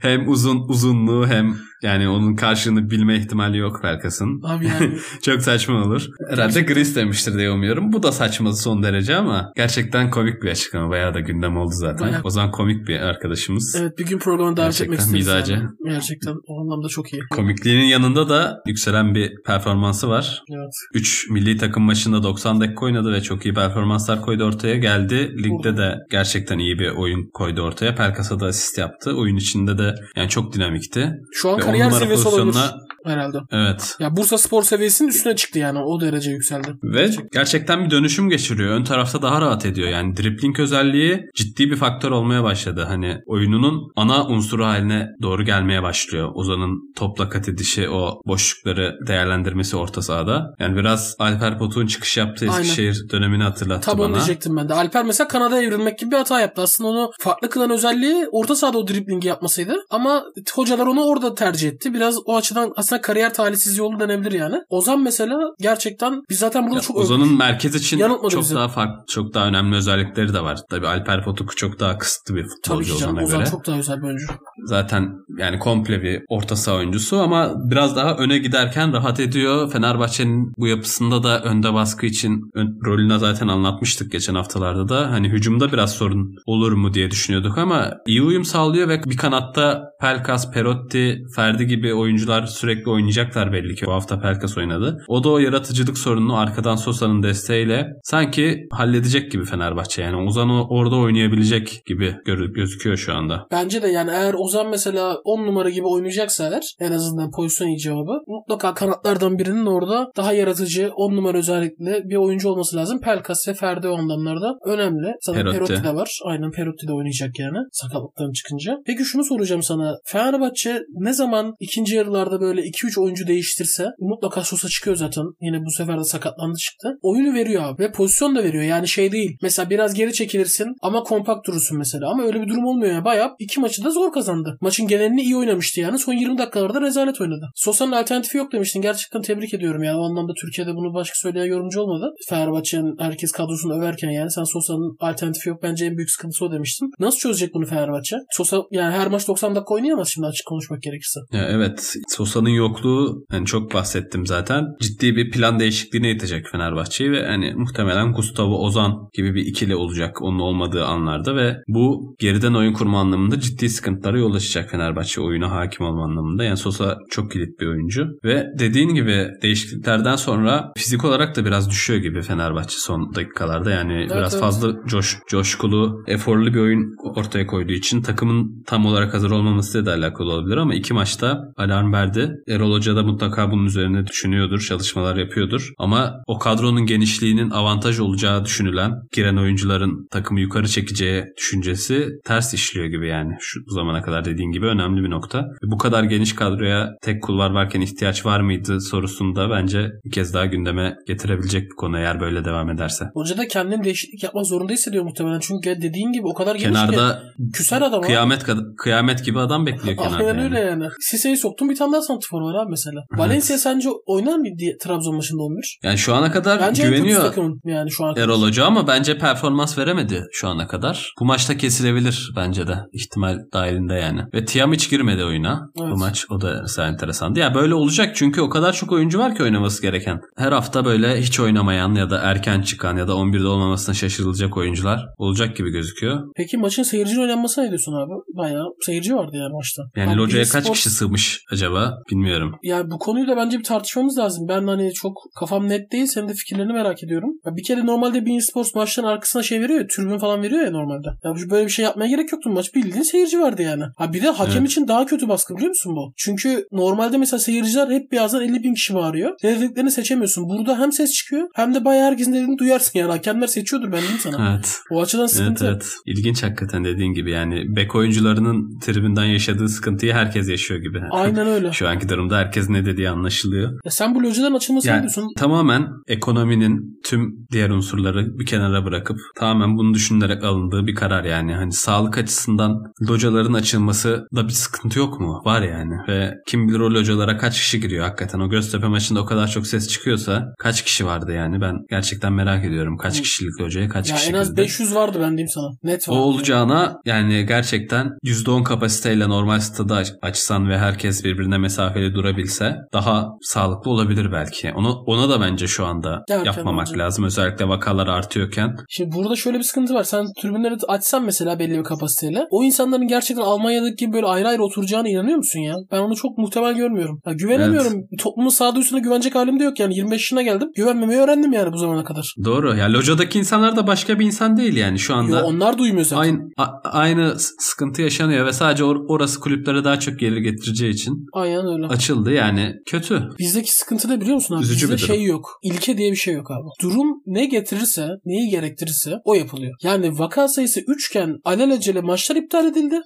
[0.02, 4.42] Hem uzun uzunluğu hem Yani onun karşılığını bilme ihtimali yok Pelkas'ın.
[4.44, 6.06] Abi yani Çok saçma olur.
[6.30, 7.92] Herhalde Gris demiştir diye umuyorum.
[7.92, 10.90] Bu da saçma son derece ama gerçekten komik bir açıklama.
[10.90, 12.08] Bayağı da gündem oldu zaten.
[12.08, 12.20] Bayağı.
[12.24, 13.76] O zaman komik bir arkadaşımız.
[13.80, 15.12] evet bir gün programa davet etmek isteriz.
[15.12, 15.52] mizacı.
[15.52, 15.64] yani.
[15.84, 17.22] Gerçekten o anlamda çok iyi.
[17.30, 20.42] Komikliğinin yanında da yükselen bir performansı var.
[20.50, 20.74] Evet.
[20.94, 24.76] 3 milli takım maçında 90 dakika oynadı ve çok iyi performanslar koydu ortaya.
[24.76, 27.94] Geldi ligde de gerçekten iyi bir oyun koydu ortaya.
[27.94, 29.16] Pelkas'a da asist yaptı.
[29.16, 31.12] Oyun içinde de yani çok dinamikti.
[31.32, 32.60] Şu an Ve kariyer seviyesi olabilir
[33.04, 33.38] herhalde.
[33.50, 33.96] Evet.
[33.98, 36.74] Ya Bursa Spor seviyesinin üstüne çıktı yani o derece yükseldi.
[36.82, 38.70] Ve gerçekten bir dönüşüm geçiriyor.
[38.74, 39.88] Ön tarafta daha rahat ediyor.
[39.88, 42.84] Yani dribbling özelliği ciddi bir faktör olmaya başladı.
[42.88, 46.30] Hani oyununun ana unsuru haline doğru gelmeye başlıyor.
[46.34, 50.54] Ozan'ın topla kat edişi, o boşlukları değerlendirmesi orta sahada.
[50.58, 52.62] Yani biraz Alper Potuk'un çıkış yaptığı Aynen.
[52.62, 54.14] Eskişehir dönemini hatırlattı onu bana.
[54.14, 54.74] diyecektim ben de.
[54.74, 56.62] Alper mesela Kanada'ya evrilmek gibi bir hata yaptı.
[56.62, 59.74] Aslında onu farklı kılan özelliği orta sahada o driblingi yapmasıydı.
[59.90, 61.94] Ama hocalar onu orada tercih etti.
[61.94, 64.56] Biraz o açıdan aslında kariyer talihsizliği oldu denebilir yani.
[64.68, 67.38] Ozan mesela gerçekten biz zaten burada Ya çok Ozan'ın övdük.
[67.38, 68.54] merkez için Yanıltmadı çok bizi.
[68.54, 70.58] daha farklı, çok daha önemli özellikleri de var.
[70.70, 73.14] Tabii Alper Potuk çok daha kısıtlı bir Tabii futbolcu ki canım.
[73.16, 73.50] Ozan'a Ozan göre.
[73.50, 74.26] çok daha güzel bir oyuncu.
[74.64, 79.70] Zaten yani komple bir orta saha oyuncusu ama biraz daha öne giderken rahat ediyor.
[79.72, 82.50] Fenerbahçe'nin bu yapısında da önde baskı için
[82.86, 85.10] rolünü zaten anlatmıştık geçen haftalarda da.
[85.10, 89.82] Hani hücumda biraz sorun olur mu diye düşünüyorduk ama iyi uyum sağlıyor ve bir kanatta
[90.00, 93.86] Pelkas, Perotti, Ferdi gibi oyuncular sürekli oynayacaklar belli ki.
[93.86, 95.04] Bu hafta Pelkas oynadı.
[95.08, 100.02] O da o yaratıcılık sorununu arkadan Sosa'nın desteğiyle sanki halledecek gibi Fenerbahçe.
[100.02, 102.16] Yani Ozan o- orada oynayabilecek gibi
[102.54, 103.46] gözüküyor şu anda.
[103.50, 108.12] Bence de yani eğer Ozan mesela 10 numara gibi oynayacaksa eğer en azından pozisyon icabı
[108.26, 113.00] mutlaka kanatlardan birinin orada daha yaratıcı 10 numara özellikle bir oyuncu olması lazım.
[113.00, 115.14] Pelkas ve Ferdi o anlamlarda önemli.
[115.20, 115.58] Zaten Perotti.
[115.58, 115.84] Perotti.
[115.84, 116.18] de var.
[116.24, 118.78] Aynen Perotti de oynayacak yani sakatlıktan çıkınca.
[118.86, 119.98] Peki şunu soracağım sana.
[120.04, 125.24] Fenerbahçe ne zaman ikinci yarılarda böyle 2-3 oyuncu değiştirse mutlaka Sosa çıkıyor zaten.
[125.40, 126.98] Yine bu sefer de sakatlandı çıktı.
[127.02, 128.64] Oyunu veriyor abi ve pozisyon da veriyor.
[128.64, 129.36] Yani şey değil.
[129.42, 132.10] Mesela biraz geri çekilirsin ama kompakt durursun mesela.
[132.10, 133.04] Ama öyle bir durum olmuyor ya.
[133.04, 134.41] Bayağı iki maçı da zor kazandı.
[134.60, 135.98] Maçın genelini iyi oynamıştı yani.
[135.98, 137.50] Son 20 dakikalarda rezalet oynadı.
[137.54, 138.82] Sosa'nın alternatifi yok demiştin.
[138.82, 139.98] Gerçekten tebrik ediyorum yani.
[139.98, 142.10] O anlamda Türkiye'de bunu başka söyleyen yorumcu olmadı.
[142.28, 145.62] Fenerbahçe'nin herkes kadrosunu överken yani sen Sosa'nın alternatifi yok.
[145.62, 146.90] Bence en büyük sıkıntısı o demiştin.
[147.00, 148.16] Nasıl çözecek bunu Fenerbahçe?
[148.30, 151.20] Sosa yani her maç 90 dakika oynayamaz şimdi açık konuşmak gerekirse.
[151.32, 154.64] Ya evet Sosa'nın yokluğu yani çok bahsettim zaten.
[154.80, 160.22] Ciddi bir plan değişikliğine itecek Fenerbahçe'yi ve hani muhtemelen Gustavo Ozan gibi bir ikili olacak
[160.22, 165.50] onun olmadığı anlarda ve bu geriden oyun kurma anlamında ciddi sıkıntılara yol açacak Fenerbahçe oyuna
[165.50, 166.44] hakim olma anlamında.
[166.44, 171.70] Yani Sosa çok kilit bir oyuncu ve dediğin gibi değişikliklerden sonra fizik olarak da biraz
[171.70, 173.70] düşüyor gibi Fenerbahçe son dakikalarda.
[173.70, 174.42] Yani biraz evet.
[174.42, 179.92] fazla coş, coşkulu, eforlu bir oyun ortaya koyduğu için takımın tam olarak hazır olmaması da
[179.92, 182.30] alakalı olabilir ama iki maçta alarm verdi.
[182.48, 185.72] Erol Hoca da mutlaka bunun üzerine düşünüyordur, çalışmalar yapıyordur.
[185.78, 192.86] Ama o kadronun genişliğinin avantaj olacağı düşünülen giren oyuncuların takımı yukarı çekeceği düşüncesi ters işliyor
[192.86, 193.36] gibi yani.
[193.40, 195.46] Şu zamana kadar dediğin gibi önemli bir nokta.
[195.62, 200.46] Bu kadar geniş kadroya tek kulvar varken ihtiyaç var mıydı sorusunda bence bir kez daha
[200.46, 203.04] gündeme getirebilecek bir konu eğer böyle devam ederse.
[203.14, 205.40] Hoca da kendini değişiklik yapmak zorunda hissediyor muhtemelen.
[205.40, 207.50] Çünkü dediğin gibi o kadar geniş Kenarda ki.
[207.52, 208.06] Küser adam abi.
[208.06, 210.16] kıyamet kad- kıyamet gibi adam bekliyor kenarda.
[210.16, 210.44] Aynen yani.
[210.44, 210.84] öyle yani.
[211.00, 213.00] Sise'yi soktun bir tane daha santifor var abi mesela.
[213.12, 215.78] Valencia sence oynar mı diye Trabzon maçında 11?
[215.82, 218.16] Yani şu ana kadar Bence güveniyor yani şu an.
[218.16, 221.12] Erol Hoca ama bence performans veremedi şu ana kadar.
[221.20, 224.11] Bu maçta kesilebilir bence de ihtimal dahilinde yani.
[224.34, 225.92] Ve Tiam hiç girmedi oyuna Evet.
[225.92, 226.26] bu maç.
[226.30, 227.38] O da mesela enteresandı.
[227.38, 230.20] Ya böyle olacak çünkü o kadar çok oyuncu var ki oynaması gereken.
[230.36, 235.06] Her hafta böyle hiç oynamayan ya da erken çıkan ya da 11'de olmamasına şaşırılacak oyuncular
[235.18, 236.20] olacak gibi gözüküyor.
[236.36, 238.12] Peki maçın seyircinin oynanmasına ne diyorsun abi?
[238.36, 239.82] Bayağı seyirci vardı yani maçta.
[239.96, 242.54] Yani Abi locaya kaç kişi sığmış acaba bilmiyorum.
[242.62, 244.46] Ya bu konuyu da bence bir tartışmamız lazım.
[244.48, 246.06] Ben hani çok kafam net değil.
[246.06, 247.30] Senin de fikirlerini merak ediyorum.
[247.46, 249.86] Ya bir kere normalde Bein Sports maçların arkasına şey veriyor ya.
[249.86, 251.08] Tribün falan veriyor ya normalde.
[251.24, 252.50] Ya bu- böyle bir şey yapmaya gerek yoktu.
[252.50, 253.82] Maç bildiğin seyirci vardı yani.
[254.02, 254.70] Ha bir de hakem Evet.
[254.70, 256.12] için daha kötü baskı biliyor musun bu?
[256.16, 259.30] Çünkü normalde mesela seyirciler hep birazdan 50 bin kişi bağırıyor.
[259.42, 260.48] Ne dediklerini seçemiyorsun.
[260.48, 263.10] Burada hem ses çıkıyor hem de bayağı herkesin dediğini duyarsın yani.
[263.10, 264.52] Hakemler seçiyordur ben diyeyim sana.
[264.54, 264.76] Evet.
[264.90, 265.66] O açıdan Evet sıkıntı.
[265.66, 265.86] evet.
[266.06, 271.00] İlginç hakikaten dediğin gibi yani bek oyuncularının tribünden yaşadığı sıkıntıyı herkes yaşıyor gibi.
[271.10, 271.72] Aynen öyle.
[271.72, 273.72] Şu anki durumda herkes ne dediği anlaşılıyor.
[273.84, 275.28] Ya sen bu locadan açılmasını Yani diyorsun?
[275.36, 281.54] tamamen ekonominin tüm diğer unsurları bir kenara bırakıp tamamen bunu düşünülerek alındığı bir karar yani.
[281.54, 285.42] Hani sağlık açısından locaların açılması da bir sıkıntı yok mu?
[285.44, 285.94] Var yani.
[286.08, 288.40] Ve kim bilir rol hocalara kaç kişi giriyor hakikaten.
[288.40, 291.60] O Göztepe maçında o kadar çok ses çıkıyorsa kaç kişi vardı yani?
[291.60, 292.96] Ben gerçekten merak ediyorum.
[292.96, 294.60] Kaç kişilik hocaya kaç ya kişi en az girdi?
[294.60, 295.66] 500 vardı ben diyeyim sana.
[295.82, 296.18] Net O var.
[296.20, 303.26] olacağına yani gerçekten %10 kapasiteyle normal stada aç- açsan ve herkes birbirine mesafeli durabilse daha
[303.42, 304.72] sağlıklı olabilir belki.
[304.72, 306.98] Onu ona da bence şu anda Evet, yapmamak bence.
[306.98, 307.24] lazım.
[307.24, 308.76] Özellikle vakalar artıyorken.
[308.88, 310.04] Şimdi burada şöyle bir sıkıntı var.
[310.04, 312.46] Sen tribünleri açsan mesela belli bir kapasiteyle.
[312.50, 315.74] O insanların gerçekten Almanya'daki gibi böyle ayrı ayrı oturacağına inanıyor musun ya?
[315.92, 317.20] Ben onu çok muhtemel görmüyorum.
[317.26, 317.92] Ya güvenemiyorum.
[318.18, 319.96] Toplumun sağduyusuna güvenecek halim de yok yani.
[319.96, 320.68] 25 yaşına geldim.
[320.76, 322.34] Güvenmemeyi öğrendim yani bu zamana kadar.
[322.44, 322.76] Doğru.
[322.76, 325.38] Ya locadaki insanlar da başka bir insan değil yani şu anda.
[325.40, 326.20] Yo, onlar duymuyor zaten.
[326.22, 331.26] Aynı, a- aynı sıkıntı yaşanıyor ve sadece or- orası kulüplere daha çok gelir getireceği için
[331.32, 331.86] Aynen öyle.
[331.86, 333.22] açıldı yani kötü.
[333.38, 334.62] Bizdeki sıkıntı ne biliyor musun abi?
[334.62, 335.14] Üzücü Bizde bir durum.
[335.14, 335.50] şey yok.
[335.62, 336.68] İlke diye bir şey yok abi.
[336.82, 339.72] Durum ne getirirse, neyi gerektirirse o yapılıyor.
[339.82, 343.00] Yani vaka sayısı 3 iken alelacele maçlar iptal edildi.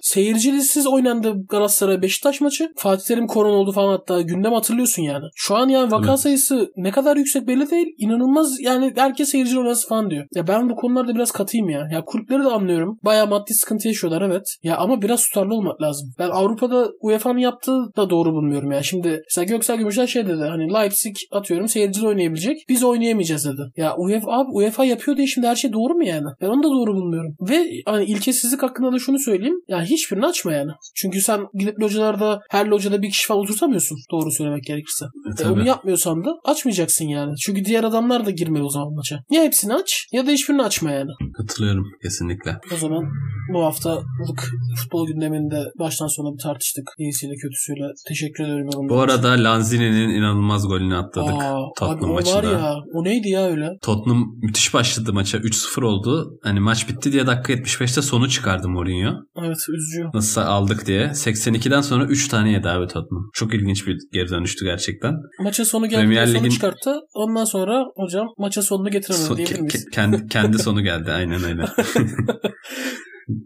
[0.57, 2.69] Seyircisiz oynandı Galatasaray Beşiktaş maçı.
[2.75, 5.25] Fatih Terim korona oldu falan hatta gündem hatırlıyorsun yani.
[5.35, 6.17] Şu an yani vaka Tabii.
[6.17, 7.87] sayısı ne kadar yüksek belli değil.
[7.97, 10.25] İnanılmaz yani herkes seyirci oynasın falan diyor.
[10.35, 11.87] Ya ben bu konularda biraz katıyım ya.
[11.91, 12.99] Ya kulüpleri de anlıyorum.
[13.05, 14.43] Bayağı maddi sıkıntı yaşıyorlar evet.
[14.63, 16.09] Ya ama biraz tutarlı olmak lazım.
[16.19, 18.83] Ben Avrupa'da UEFA'nın yaptığı da doğru bulmuyorum ya.
[18.83, 22.57] Şimdi mesela Göksel Gümüşler şey dedi hani Leipzig atıyorum seyircili oynayabilecek.
[22.69, 23.61] Biz oynayamayacağız dedi.
[23.77, 26.27] Ya UEFA abi UEFA yapıyor diye şimdi her şey doğru mu yani?
[26.41, 27.35] Ben onu da doğru bulmuyorum.
[27.49, 29.61] Ve hani ilkesizlik hakkında da şunu söyleyeyim.
[29.67, 30.71] Ya hiçbirini açma yani.
[30.95, 33.97] Çünkü sen gidip localarda her locada bir kişi falan oturtamıyorsun.
[34.11, 35.05] Doğru söylemek gerekirse.
[35.05, 35.51] E, tabii.
[35.53, 37.35] onu yapmıyorsan da açmayacaksın yani.
[37.45, 39.19] Çünkü diğer adamlar da girmeli o zaman maça.
[39.31, 41.11] Ya hepsini aç ya da hiçbirini açma yani.
[41.37, 42.57] Katılıyorum kesinlikle.
[42.75, 43.03] O zaman
[43.53, 46.83] bu haftalık futbol gündeminde baştan sona bir tartıştık.
[46.99, 47.83] İyisiyle kötüsüyle.
[48.07, 48.67] Teşekkür ederim.
[48.73, 48.95] Bu için.
[48.95, 52.37] arada Lanzini'nin inanılmaz golünü atladık Aa, Tottenham abi o maçında.
[52.37, 53.69] var ya o neydi ya öyle?
[53.81, 55.37] Tottenham müthiş başladı maça.
[55.37, 56.39] 3-0 oldu.
[56.43, 59.13] Hani maç bitti diye dakika 75'te sonu çıkardı Mourinho.
[59.39, 60.09] Evet üzücü.
[60.13, 61.05] Nasıl aldık diye.
[61.07, 63.29] 82'den sonra 3 tane yedi abi Tottenham.
[63.33, 65.13] Çok ilginç bir geri dönüştü gerçekten.
[65.39, 66.99] Maça sonu geldi Premier sonu Lig'in- çıkarttı.
[67.13, 69.85] Ondan sonra hocam maça sonunu getiremedi So- diyebilir miyiz?
[69.85, 71.11] ke- kendi, kendi sonu geldi.
[71.11, 71.65] Aynen öyle.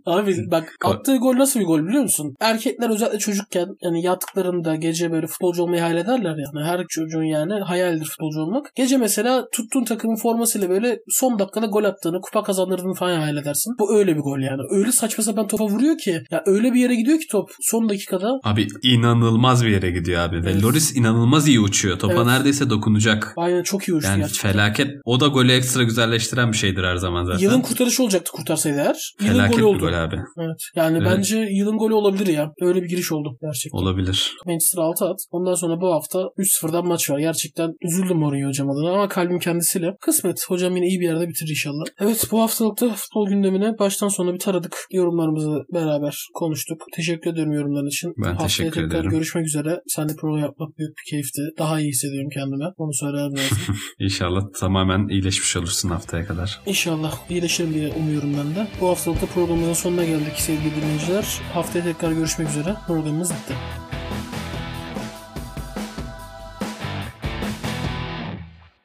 [0.05, 2.35] Abi bak attığı gol nasıl bir gol biliyor musun?
[2.39, 6.67] Erkekler özellikle çocukken yani yattıklarında gece böyle futbolcu olmayı hayal ederler yani.
[6.67, 8.65] Her çocuğun yani hayaldir futbolcu olmak.
[8.75, 13.75] Gece mesela tuttuğun takımın formasıyla böyle son dakikada gol attığını, kupa kazandırdığını falan hayal edersin.
[13.79, 14.61] Bu öyle bir gol yani.
[14.69, 16.21] Öyle saçma sapan topa vuruyor ki.
[16.31, 18.31] Ya öyle bir yere gidiyor ki top son dakikada.
[18.43, 20.43] Abi inanılmaz bir yere gidiyor abi.
[20.45, 20.63] Ve Evet.
[20.63, 21.99] Loris inanılmaz iyi uçuyor.
[21.99, 22.25] Topa Evet.
[22.25, 23.33] neredeyse dokunacak.
[23.37, 24.51] Aynen çok iyi uçtu Yani gerçekten.
[24.51, 24.87] felaket.
[25.05, 27.39] O da golü ekstra güzelleştiren bir şeydir her zaman zaten.
[27.39, 29.13] Yılın kurtarışı olacaktı kurtarsaydı eğer.
[29.21, 29.79] Yılın Felaket golü oldu.
[29.79, 30.15] gol abi.
[30.39, 30.57] Evet.
[30.75, 31.07] Yani Evet.
[31.11, 32.51] bence yılın golü olabilir ya.
[32.61, 33.77] Öyle bir giriş oldu gerçekten.
[33.79, 34.33] Olabilir.
[34.45, 35.19] Manchester 6 at.
[35.31, 37.19] Ondan sonra bu hafta 3-0'dan maç var.
[37.19, 39.95] Gerçekten üzüldüm Mourinho hocam adına ama kalbim kendisiyle.
[40.01, 40.45] Kısmet.
[40.47, 41.83] Hocam yine iyi bir yerde bitirir inşallah.
[41.99, 44.77] Evet bu haftalıkta futbol gündemine baştan sona bir taradık.
[44.91, 46.81] Yorumlarımızı beraber konuştuk.
[46.95, 48.13] Teşekkür ediyorum yorumların için.
[48.17, 49.09] Ben Haftaya teşekkür tekrar ederim.
[49.09, 49.81] görüşmek üzere.
[49.87, 51.41] Seninle program yapmak büyük bir keyifti.
[51.59, 52.65] Daha iyi hissediyorum kendime.
[52.77, 53.57] Onu söylemem lazım.
[53.99, 56.59] İnşallah tamamen iyileşmiş olursun haftaya kadar.
[56.65, 58.67] İnşallah iyileşirim diye umuyorum ben de.
[58.81, 59.25] Bu haftalıkta
[59.61, 61.41] programımızın sonuna geldik sevgili dinleyiciler.
[61.53, 62.75] Haftaya tekrar görüşmek üzere.
[62.87, 63.53] Programımız bitti.